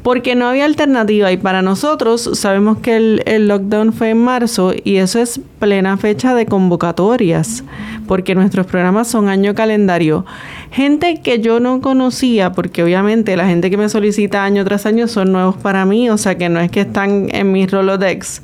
[0.04, 4.74] Porque no había alternativa y para nosotros sabemos que el, el lockdown fue en marzo
[4.84, 7.64] y eso es plena fecha de convocatorias
[8.08, 10.26] porque nuestros programas son año calendario.
[10.72, 15.08] Gente que yo no conocía porque obviamente la gente que me solicita año tras año
[15.08, 18.42] son nuevos para mí, o sea que no es que están en mis Rolodex.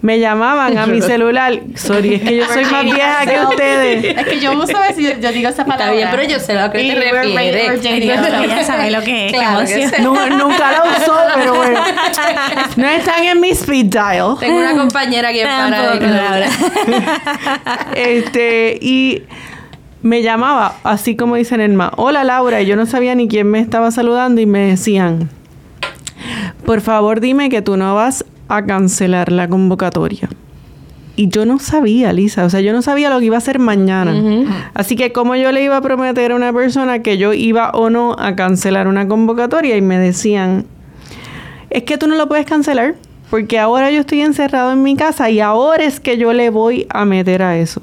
[0.00, 4.16] Me llamaban a mi celular, sorry, es que yo soy más vieja que ustedes.
[4.18, 5.86] Es que yo no sé si yo, yo digo esa palabra.
[5.86, 6.60] Está bien, pero yo sé te
[8.92, 9.32] lo que es.
[9.32, 9.94] Claro que sí.
[10.02, 11.80] Nu- nunca la usó, pero bueno.
[12.76, 14.36] No están en mi speed dial.
[14.38, 16.48] Tengo una compañera que para Laura.
[17.94, 19.22] Este, y
[20.02, 23.60] me llamaba, así como dicen Elma, hola Laura, y yo no sabía ni quién me
[23.60, 25.28] estaba saludando y me decían,
[26.64, 30.28] por favor dime que tú no vas a cancelar la convocatoria.
[31.20, 33.58] Y yo no sabía, Lisa, o sea, yo no sabía lo que iba a hacer
[33.58, 34.14] mañana.
[34.72, 37.90] Así que como yo le iba a prometer a una persona que yo iba o
[37.90, 40.64] no a cancelar una convocatoria y me decían,
[41.68, 42.94] es que tú no lo puedes cancelar
[43.28, 46.86] porque ahora yo estoy encerrado en mi casa y ahora es que yo le voy
[46.88, 47.82] a meter a eso.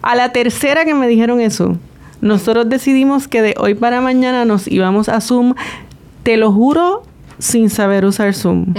[0.00, 1.76] A la tercera que me dijeron eso,
[2.22, 5.52] nosotros decidimos que de hoy para mañana nos íbamos a Zoom.
[6.22, 7.02] Te lo juro
[7.38, 8.74] sin saber usar Zoom.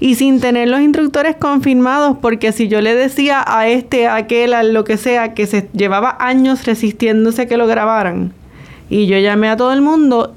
[0.00, 4.54] Y sin tener los instructores confirmados, porque si yo le decía a este, a aquel,
[4.54, 8.32] a lo que sea, que se llevaba años resistiéndose a que lo grabaran,
[8.90, 10.34] y yo llamé a todo el mundo,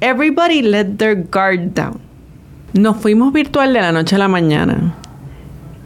[0.00, 1.98] everybody let their guard down.
[2.74, 4.94] Nos fuimos virtual de la noche a la mañana.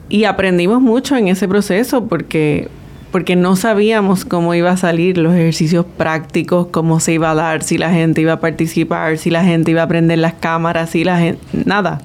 [0.09, 2.69] Y aprendimos mucho en ese proceso porque
[3.17, 7.63] porque no sabíamos cómo iba a salir los ejercicios prácticos, cómo se iba a dar,
[7.63, 11.03] si la gente iba a participar, si la gente iba a prender las cámaras, si
[11.03, 11.41] la gente...
[11.65, 12.03] nada.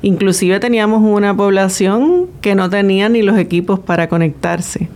[0.00, 4.88] Inclusive teníamos una población que no tenía ni los equipos para conectarse.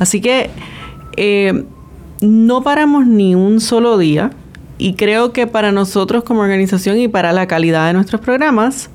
[0.00, 0.50] Así que
[1.16, 1.62] eh,
[2.20, 4.32] no paramos ni un solo día
[4.76, 8.90] y creo que para nosotros como organización y para la calidad de nuestros programas,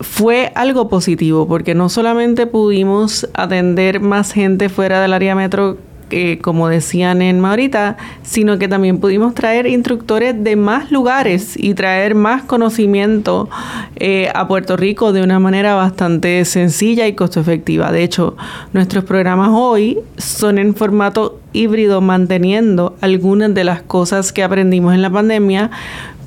[0.00, 5.78] fue algo positivo porque no solamente pudimos atender más gente fuera del área metro,
[6.10, 11.74] eh, como decían en Maurita, sino que también pudimos traer instructores de más lugares y
[11.74, 13.48] traer más conocimiento
[13.96, 17.90] eh, a Puerto Rico de una manera bastante sencilla y costo efectiva.
[17.90, 18.36] De hecho,
[18.72, 25.02] nuestros programas hoy son en formato híbrido, manteniendo algunas de las cosas que aprendimos en
[25.02, 25.70] la pandemia,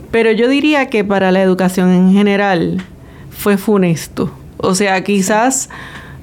[0.10, 2.84] pero yo diría que para la educación en general,
[3.38, 4.32] fue funesto.
[4.58, 5.70] O sea, quizás,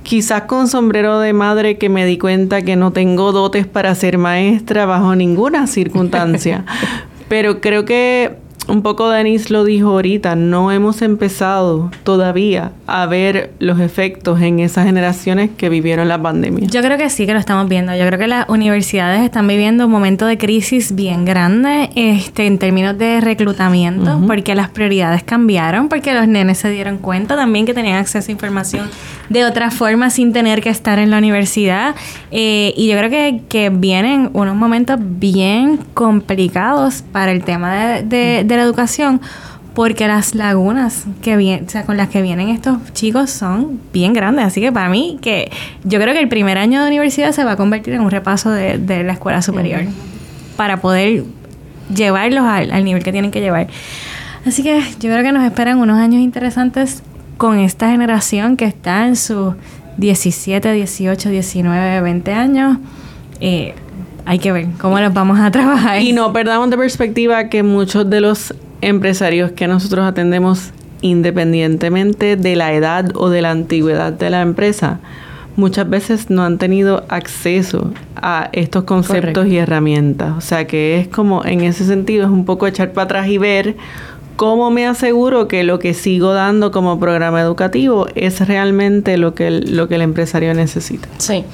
[0.03, 4.19] quizás con sombrero de madre que me di cuenta que no tengo dotes para ser
[4.19, 6.65] maestra bajo ninguna circunstancia.
[7.29, 8.37] Pero creo que
[8.69, 14.61] un poco Denise lo dijo ahorita, no hemos empezado todavía a ver los efectos en
[14.61, 16.67] esas generaciones que vivieron la pandemia.
[16.69, 17.95] Yo creo que sí que lo estamos viendo.
[17.95, 22.59] Yo creo que las universidades están viviendo un momento de crisis bien grande este, en
[22.59, 27.75] términos de reclutamiento, porque las prioridades cambiaron, porque los nenes se dieron cuenta también que
[27.75, 28.91] tenían acceso a información
[29.29, 31.95] de otra forma sin tener que estar en la universidad.
[32.31, 38.45] Eh, y yo creo que, que, vienen unos momentos bien complicados para el tema de,
[38.45, 39.21] de, la educación
[39.75, 44.13] porque las lagunas que vienen, o sea, con las que vienen estos chicos son bien
[44.13, 44.45] grandes.
[44.45, 45.51] Así que para mí, que
[45.83, 48.51] yo creo que el primer año de universidad se va a convertir en un repaso
[48.51, 49.83] de, de la escuela superior
[50.57, 51.25] para poder
[51.93, 53.67] llevarlos al, al, nivel que tienen que llevar.
[54.47, 57.03] Así que yo creo que nos esperan unos años interesantes
[57.37, 59.55] con esta generación que está en sus
[59.97, 62.79] 17, 18, 19, 20 años.
[63.41, 63.75] Eh,
[64.27, 66.01] hay que ver cómo los vamos a trabajar.
[66.01, 70.71] Y no perdamos de perspectiva que muchos de los empresarios que nosotros atendemos,
[71.01, 75.01] independientemente de la edad o de la antigüedad de la empresa,
[75.57, 80.35] muchas veces no han tenido acceso a estos conceptos y herramientas.
[80.37, 83.39] O sea que es como, en ese sentido, es un poco echar para atrás y
[83.39, 83.77] ver
[84.37, 89.47] ¿Cómo me aseguro que lo que sigo dando como programa educativo es realmente lo que
[89.47, 91.09] el, lo que el empresario necesita?
[91.19, 91.45] Sí.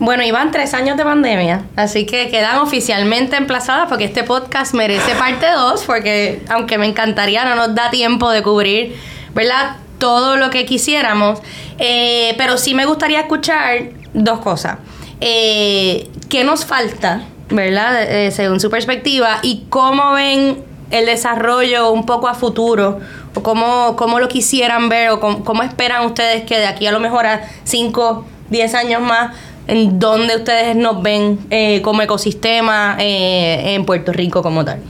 [0.00, 5.14] Bueno, iban tres años de pandemia, así que quedan oficialmente emplazadas porque este podcast merece
[5.14, 8.96] parte 2, porque aunque me encantaría, no nos da tiempo de cubrir,
[9.34, 9.76] ¿verdad?
[9.98, 11.40] Todo lo que quisiéramos,
[11.78, 14.78] eh, pero sí me gustaría escuchar dos cosas.
[15.20, 18.02] Eh, ¿Qué nos falta, ¿verdad?
[18.02, 23.00] Eh, según su perspectiva, y cómo ven el desarrollo un poco a futuro?
[23.34, 25.10] ¿O cómo, cómo lo quisieran ver?
[25.10, 29.34] ¿O cómo, esperan ustedes que de aquí a lo mejor a 5, 10 años más,
[29.66, 34.80] en dónde ustedes nos ven eh, como ecosistema eh, en Puerto Rico como tal?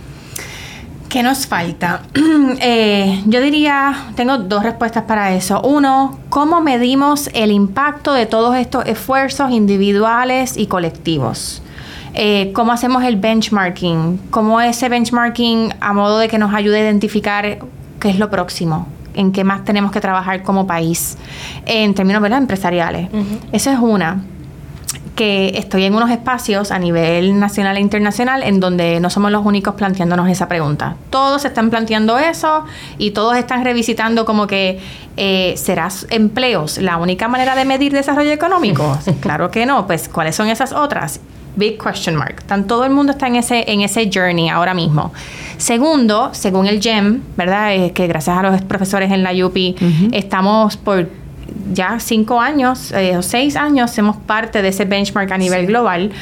[1.14, 2.03] ¿Qué nos falta?
[2.61, 5.61] Eh, yo diría, tengo dos respuestas para eso.
[5.62, 11.62] Uno, ¿cómo medimos el impacto de todos estos esfuerzos individuales y colectivos?
[12.14, 16.85] Eh, cómo hacemos el benchmarking, cómo ese benchmarking a modo de que nos ayude a
[16.85, 17.59] identificar
[17.99, 21.16] qué es lo próximo, en qué más tenemos que trabajar como país,
[21.66, 22.39] en términos ¿verdad?
[22.39, 23.09] empresariales.
[23.53, 24.22] Esa es una
[25.14, 29.44] que estoy en unos espacios a nivel nacional e internacional en donde no somos los
[29.44, 30.96] únicos planteándonos esa pregunta.
[31.10, 32.64] Todos están planteando eso
[32.98, 34.80] y todos están revisitando como que
[35.16, 38.98] eh, ¿serás empleos la única manera de medir desarrollo económico?
[39.20, 41.20] claro que no, pues ¿cuáles son esas otras?
[41.56, 42.42] Big question mark.
[42.42, 45.12] Tan, todo el mundo está en ese, en ese journey ahora mismo.
[45.56, 47.74] Segundo, según el GEM, ¿verdad?
[47.74, 49.56] Es que gracias a los profesores en la UP,
[50.12, 51.08] estamos por
[51.72, 56.12] ya cinco años eh, o seis años, somos parte de ese benchmark a nivel global.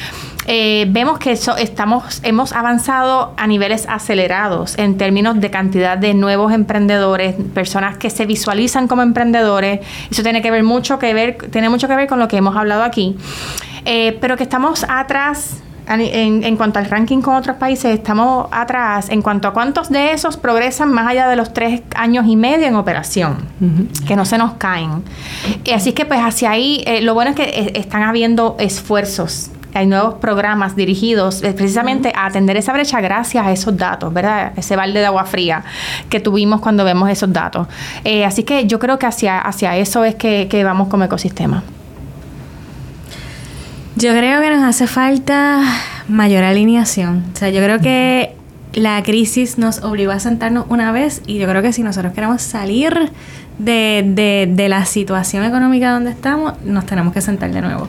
[0.47, 6.14] Eh, vemos que eso estamos, hemos avanzado a niveles acelerados en términos de cantidad de
[6.14, 9.81] nuevos emprendedores, personas que se visualizan como emprendedores.
[10.11, 12.57] Eso tiene que ver mucho que ver, tiene mucho que ver con lo que hemos
[12.57, 13.16] hablado aquí.
[13.85, 19.22] Eh, pero que estamos atrás en, cuanto al ranking con otros países, estamos atrás en
[19.22, 22.76] cuanto a cuántos de esos progresan más allá de los tres años y medio en
[22.76, 23.37] operación,
[24.07, 25.03] que no se nos caen.
[25.74, 30.14] Así que pues hacia ahí, eh, lo bueno es que están habiendo esfuerzos hay nuevos
[30.14, 34.53] programas dirigidos eh, precisamente a atender esa brecha gracias a esos datos, ¿verdad?
[34.57, 35.64] Ese balde de agua fría
[36.11, 37.66] que tuvimos cuando vemos esos datos.
[38.05, 41.62] Eh, así que yo creo que hacia, hacia eso es que, que vamos como ecosistema.
[43.97, 45.61] Yo creo que nos hace falta
[46.09, 47.24] mayor alineación.
[47.34, 48.34] O sea, yo creo que
[48.72, 52.40] la crisis nos obligó a sentarnos una vez y yo creo que si nosotros queremos
[52.40, 53.11] salir
[53.59, 57.86] de, de, de la situación económica donde estamos, nos tenemos que sentar de nuevo.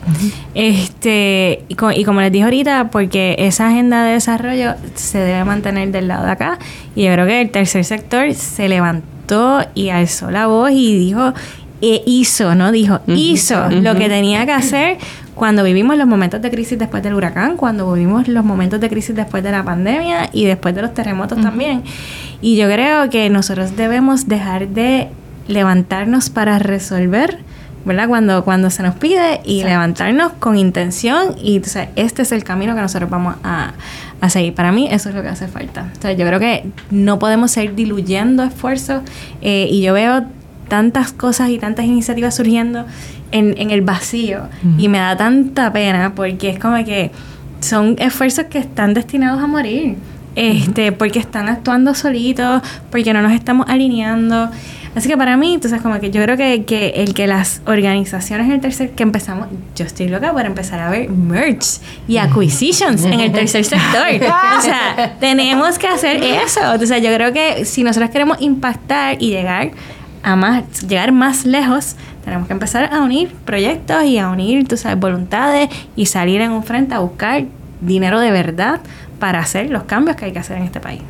[0.54, 5.42] Este, y, co- y como les dije ahorita, porque esa agenda de desarrollo se debe
[5.44, 6.58] mantener del lado de acá,
[6.94, 11.32] y yo creo que el tercer sector se levantó y alzó la voz y dijo,
[11.80, 12.70] e hizo, ¿no?
[12.70, 14.98] Dijo, hizo lo que tenía que hacer
[15.34, 19.14] cuando vivimos los momentos de crisis después del huracán, cuando vivimos los momentos de crisis
[19.16, 21.82] después de la pandemia y después de los terremotos también.
[22.40, 25.08] Y yo creo que nosotros debemos dejar de
[25.48, 27.38] levantarnos para resolver,
[27.84, 28.08] ¿verdad?
[28.08, 32.44] Cuando, cuando se nos pide y levantarnos con intención y o sea, este es el
[32.44, 33.72] camino que nosotros vamos a,
[34.20, 34.54] a seguir.
[34.54, 35.90] Para mí eso es lo que hace falta.
[35.98, 39.02] O sea, yo creo que no podemos seguir diluyendo esfuerzos
[39.42, 40.24] eh, y yo veo
[40.68, 42.86] tantas cosas y tantas iniciativas surgiendo
[43.34, 44.42] en, en el vacío.
[44.78, 47.10] Y me da tanta pena porque es como que
[47.60, 49.96] son esfuerzos que están destinados a morir.
[50.36, 54.50] Este porque están actuando solitos porque no nos estamos alineando.
[54.96, 58.46] Así que para mí entonces como que yo creo que, que el que las organizaciones
[58.46, 63.04] en el tercer que empezamos yo estoy loca por empezar a ver merch y acquisitions
[63.04, 64.06] en el tercer sector.
[64.58, 66.60] O sea tenemos que hacer eso.
[66.80, 69.72] O sea yo creo que si nosotros queremos impactar y llegar
[70.24, 74.76] a más, llegar más lejos, tenemos que empezar a unir proyectos y a unir, tú
[74.76, 77.44] sabes, voluntades y salir en un frente a buscar
[77.82, 78.80] dinero de verdad
[79.18, 81.02] para hacer los cambios que hay que hacer en este país.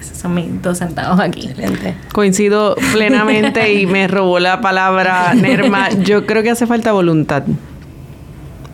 [0.00, 1.46] Esos son mis dos centavos aquí.
[1.46, 1.94] Excelente.
[2.12, 5.90] Coincido plenamente y me robó la palabra Nerma.
[5.90, 7.44] Yo creo que hace falta voluntad.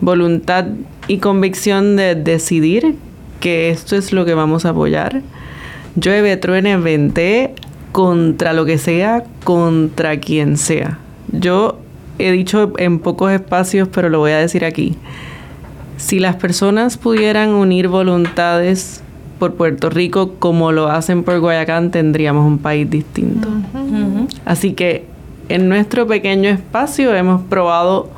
[0.00, 0.66] Voluntad
[1.08, 2.96] y convicción de decidir
[3.40, 5.20] que esto es lo que vamos a apoyar.
[5.94, 7.54] Llueve, truene, vente
[7.92, 10.98] contra lo que sea, contra quien sea.
[11.30, 11.81] Yo
[12.22, 14.96] he dicho en pocos espacios, pero lo voy a decir aquí.
[15.96, 19.02] Si las personas pudieran unir voluntades
[19.38, 23.48] por Puerto Rico como lo hacen por Guayacán, tendríamos un país distinto.
[24.44, 25.04] Así que
[25.48, 28.08] en nuestro pequeño espacio hemos probado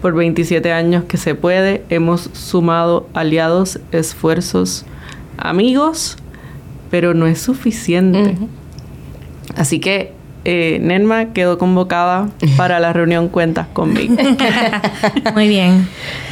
[0.00, 4.84] por 27 años que se puede, hemos sumado aliados, esfuerzos,
[5.36, 6.16] amigos,
[6.90, 8.36] pero no es suficiente.
[9.56, 10.12] Así que
[10.50, 14.16] eh, Nenma quedó convocada para la reunión Cuentas conmigo.
[15.34, 15.86] Muy bien.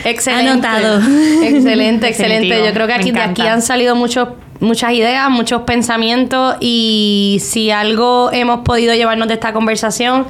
[0.07, 0.53] Excelente.
[0.53, 1.01] Anotado.
[1.43, 2.47] Excelente, excelente.
[2.47, 2.67] Definitivo.
[2.67, 7.71] Yo creo que aquí de aquí han salido muchos muchas ideas, muchos pensamientos y si
[7.71, 10.25] algo hemos podido llevarnos de esta conversación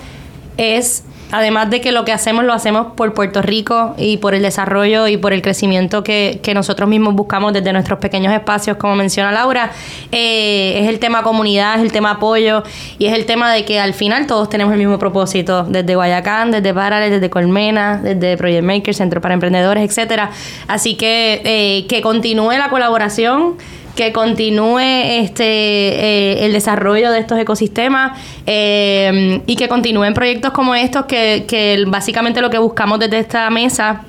[0.56, 4.42] es además de que lo que hacemos lo hacemos por Puerto Rico y por el
[4.42, 8.94] desarrollo y por el crecimiento que, que nosotros mismos buscamos desde nuestros pequeños espacios, como
[8.94, 9.70] menciona Laura,
[10.12, 12.62] eh, es el tema comunidad, es el tema apoyo
[12.98, 16.50] y es el tema de que al final todos tenemos el mismo propósito, desde Guayacán,
[16.50, 20.30] desde Parales, desde Colmena, desde Project Maker, Centro para Emprendedores, etcétera.
[20.68, 23.56] Así que eh, que continúe la colaboración
[23.96, 30.74] que continúe este eh, el desarrollo de estos ecosistemas eh, y que continúen proyectos como
[30.74, 34.02] estos que, que básicamente lo que buscamos desde esta mesa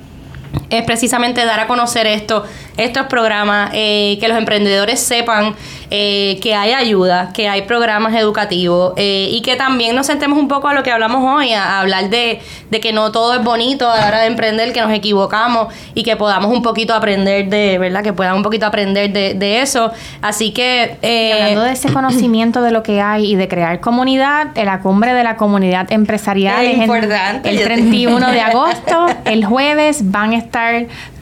[0.70, 2.44] es precisamente dar a conocer esto,
[2.76, 5.54] estos programas, eh, que los emprendedores sepan
[5.90, 10.46] eh, que hay ayuda, que hay programas educativos eh, y que también nos sentemos un
[10.46, 12.40] poco a lo que hablamos hoy, a, a hablar de,
[12.70, 16.02] de que no todo es bonito a la hora de emprender, que nos equivocamos y
[16.02, 18.02] que podamos un poquito aprender de, ¿verdad?
[18.02, 19.90] Que puedan un poquito aprender de, de eso.
[20.20, 20.98] Así que...
[21.02, 24.80] Y hablando de ese conocimiento de lo que hay y de crear comunidad, en la
[24.80, 29.06] cumbre de la comunidad empresarial Es es en- importante, el te- 31 de agosto.
[29.24, 30.47] El jueves van a estar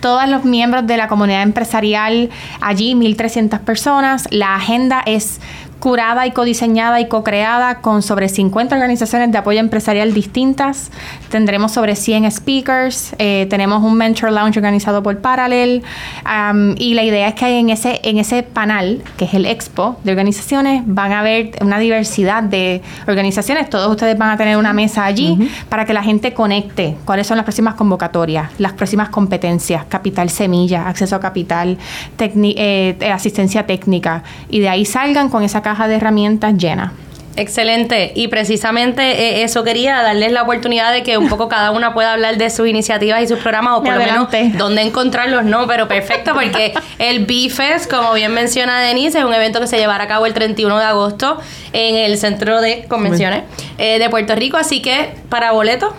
[0.00, 4.26] todos los miembros de la comunidad empresarial allí, 1.300 personas.
[4.30, 5.40] La agenda es
[5.78, 10.90] curada y codiseñada y co-creada con sobre 50 organizaciones de apoyo empresarial distintas.
[11.30, 13.14] Tendremos sobre 100 speakers.
[13.18, 15.82] eh, tenemos un Mentor Lounge organizado por Parallel.
[16.24, 19.96] am, y la idea es que en ese, en ese panel, que es el expo
[20.04, 23.70] de organizaciones, van a haber una diversidad de organizaciones.
[23.70, 27.36] Todos ustedes van a tener una mesa allí para que la gente conecte cuáles son
[27.36, 31.78] las próximas convocatorias, las próximas competencias, capital semilla, acceso a capital,
[32.18, 34.22] eh, asistencia técnica.
[34.48, 36.92] Y de ahí salgan con esa caja de herramientas llena.
[37.36, 38.12] Excelente.
[38.14, 42.14] Y precisamente eh, eso quería darles la oportunidad de que un poco cada una pueda
[42.14, 45.86] hablar de sus iniciativas y sus programas o por lo menos dónde encontrarlos, no, pero
[45.86, 50.08] perfecto porque el B-Fest, como bien menciona Denise, es un evento que se llevará a
[50.08, 51.38] cabo el 31 de agosto
[51.72, 53.42] en el Centro de Convenciones
[53.78, 54.56] eh, de Puerto Rico.
[54.56, 55.92] Así que para boletos,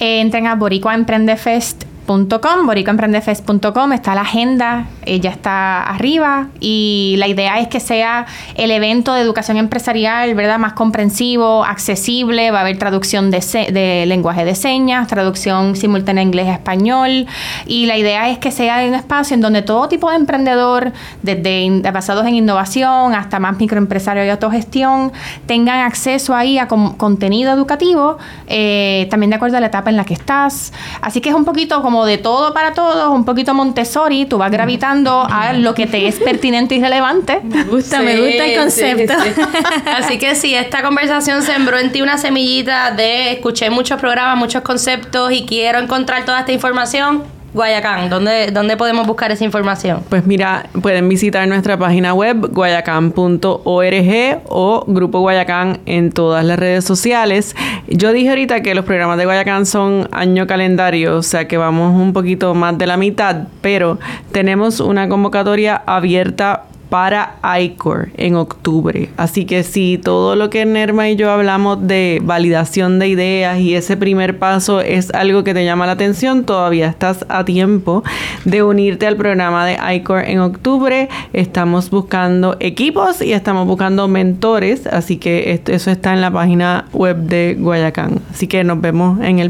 [0.00, 7.68] Eh, entren a boricuaemprendefest.com boricaemprendefest.com está la agenda, ella está arriba y la idea es
[7.68, 10.58] que sea el evento de educación empresarial, ¿verdad?
[10.58, 13.40] Más comprensivo, accesible, va a haber traducción de,
[13.72, 17.26] de lenguaje de señas, traducción simultánea inglés a español
[17.66, 20.92] y la idea es que sea un espacio en donde todo tipo de emprendedor,
[21.22, 25.12] desde basados en innovación hasta más microempresario y autogestión,
[25.46, 30.04] tengan acceso ahí a contenido educativo, eh, también de acuerdo a la etapa en la
[30.04, 30.72] que estás.
[31.00, 34.50] Así que es un poquito como de todo para todos, un poquito Montessori, tú vas
[34.50, 34.91] gravitando
[35.28, 37.40] a lo que te es pertinente y relevante.
[37.42, 39.14] Me gusta, me gusta el concepto.
[39.96, 44.62] Así que si esta conversación sembró en ti una semillita de escuché muchos programas, muchos
[44.62, 47.24] conceptos y quiero encontrar toda esta información,
[47.54, 50.02] Guayacán, ¿dónde, ¿dónde podemos buscar esa información?
[50.08, 56.84] Pues mira, pueden visitar nuestra página web guayacán.org o Grupo Guayacán en todas las redes
[56.84, 57.54] sociales.
[57.88, 61.94] Yo dije ahorita que los programas de Guayacán son año calendario, o sea que vamos
[61.94, 63.98] un poquito más de la mitad, pero
[64.32, 69.08] tenemos una convocatoria abierta para ICOR en octubre.
[69.16, 73.74] Así que si todo lo que Nerma y yo hablamos de validación de ideas y
[73.74, 78.04] ese primer paso es algo que te llama la atención, todavía estás a tiempo
[78.44, 81.08] de unirte al programa de ICOR en octubre.
[81.32, 87.16] Estamos buscando equipos y estamos buscando mentores, así que eso está en la página web
[87.16, 88.20] de Guayacán.
[88.30, 89.48] Así que nos vemos en el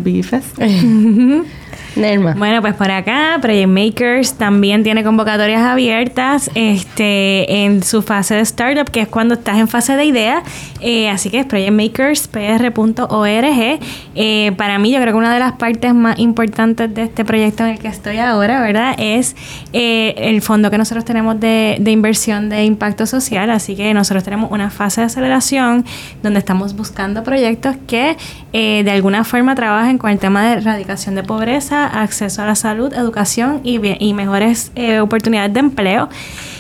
[1.97, 2.37] BIFES.
[2.37, 8.41] Bueno, pues por acá, Project Makers también tiene convocatorias abiertas este, en su fase de
[8.41, 10.43] startup, que es cuando estás en fase de idea.
[10.81, 13.81] Eh, así que es projectmakerspr.org.
[14.15, 17.65] Eh, para mí, yo creo que una de las partes más importantes de este proyecto
[17.65, 18.95] en el que estoy ahora, ¿verdad?
[18.99, 19.37] Es
[19.73, 23.51] eh, el fondo que nosotros tenemos de, de inversión de impacto social.
[23.51, 25.85] Así que nosotros tenemos una fase de aceleración
[26.23, 28.17] donde estamos buscando proyectos que
[28.53, 32.93] de alguna forma trabajen con el tema de erradicación de pobreza acceso a la salud,
[32.93, 33.79] educación y,
[34.13, 36.09] mejores eh, oportunidades de empleo.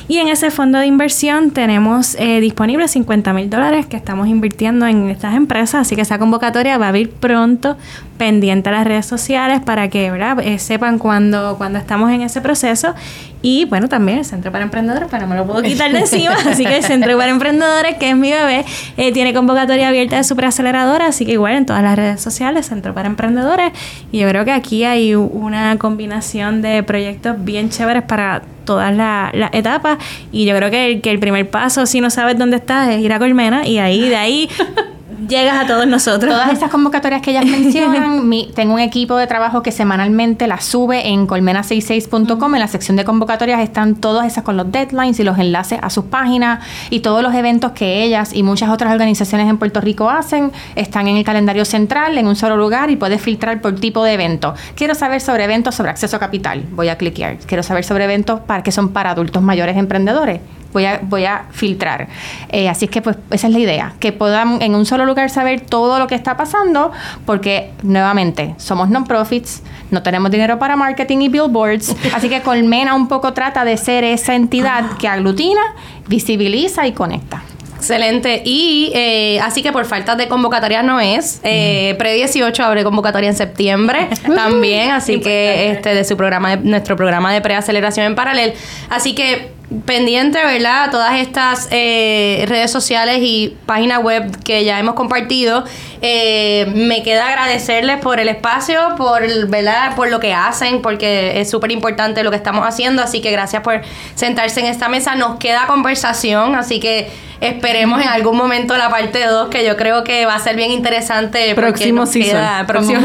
[0.08, 4.86] Y en ese fondo de inversión tenemos eh, disponibles 50 mil dólares que estamos invirtiendo
[4.86, 7.76] en estas empresas, así que esa convocatoria va a abrir pronto,
[8.18, 10.12] pendiente a las redes sociales para que.
[10.42, 12.94] Eh, sepan cuando, cuando estamos en ese proceso.
[13.42, 16.34] Y bueno, también el Centro para Emprendedores, para no me lo puedo quitar de encima,
[16.46, 18.64] así que el Centro para Emprendedores, que es mi bebé,
[18.96, 22.94] eh, tiene convocatoria abierta de superaceleradora, así que igual en todas las redes sociales, Centro
[22.94, 23.72] para Emprendedores.
[24.12, 29.32] Y yo creo que aquí hay una combinación de proyectos bien chéveres para todas las
[29.52, 29.98] etapas.
[30.30, 33.00] Y yo creo que el, que el primer paso si no sabes dónde estás es
[33.00, 33.66] ir a Colmena.
[33.66, 34.48] Y ahí de ahí
[35.28, 36.32] llegas a todos nosotros.
[36.32, 41.08] Todas esas convocatorias que ellas mencionan, tengo un equipo de trabajo que semanalmente las sube
[41.08, 42.54] en colmena66.com.
[42.54, 45.90] En la sección de convocatorias están todas esas con los deadlines y los enlaces a
[45.90, 50.10] sus páginas y todos los eventos que ellas y muchas otras organizaciones en Puerto Rico
[50.10, 54.04] hacen están en el calendario central en un solo lugar y puedes filtrar por tipo
[54.04, 54.54] de evento.
[54.74, 56.64] Quiero saber sobre eventos sobre acceso a capital.
[56.72, 57.38] Voy a cliquear.
[57.38, 60.40] Quiero saber sobre eventos para que son para adultos mayores emprendedores
[60.72, 62.08] voy a, voy a filtrar.
[62.48, 65.30] Eh, así es que pues esa es la idea, que podamos en un solo lugar
[65.30, 66.92] saber todo lo que está pasando,
[67.26, 73.08] porque nuevamente somos non-profits, no tenemos dinero para marketing y billboards, así que Colmena un
[73.08, 75.62] poco trata de ser esa entidad que aglutina,
[76.08, 77.42] visibiliza y conecta.
[77.82, 78.42] Excelente.
[78.44, 81.40] Y eh, así que por falta de convocatoria no es.
[81.42, 84.92] Eh, Pre-18 abre convocatoria en septiembre también.
[84.92, 88.52] Así que este de su programa, de, nuestro programa de preaceleración en paralelo.
[88.88, 89.50] Así que
[89.84, 90.90] pendiente, ¿verdad?
[90.90, 95.64] Todas estas eh, redes sociales y páginas web que ya hemos compartido.
[96.00, 99.94] Eh, me queda agradecerles por el espacio, por, ¿verdad?
[99.94, 103.02] por lo que hacen, porque es súper importante lo que estamos haciendo.
[103.02, 103.82] Así que gracias por
[104.14, 105.14] sentarse en esta mesa.
[105.14, 107.10] Nos queda conversación, así que
[107.42, 110.70] esperemos en algún momento la parte 2, que yo creo que va a ser bien
[110.70, 111.54] interesante.
[111.54, 112.66] Próximo season.
[112.66, 113.00] próximo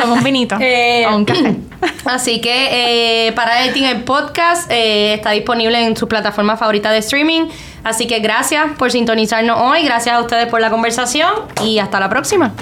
[0.00, 0.56] Como un vinito.
[0.60, 1.56] Eh, un café.
[2.04, 7.48] Así que para Editing el podcast está disponible en en su plataforma favorita de streaming.
[7.82, 11.32] Así que gracias por sintonizarnos hoy, gracias a ustedes por la conversación
[11.64, 12.52] y hasta la próxima.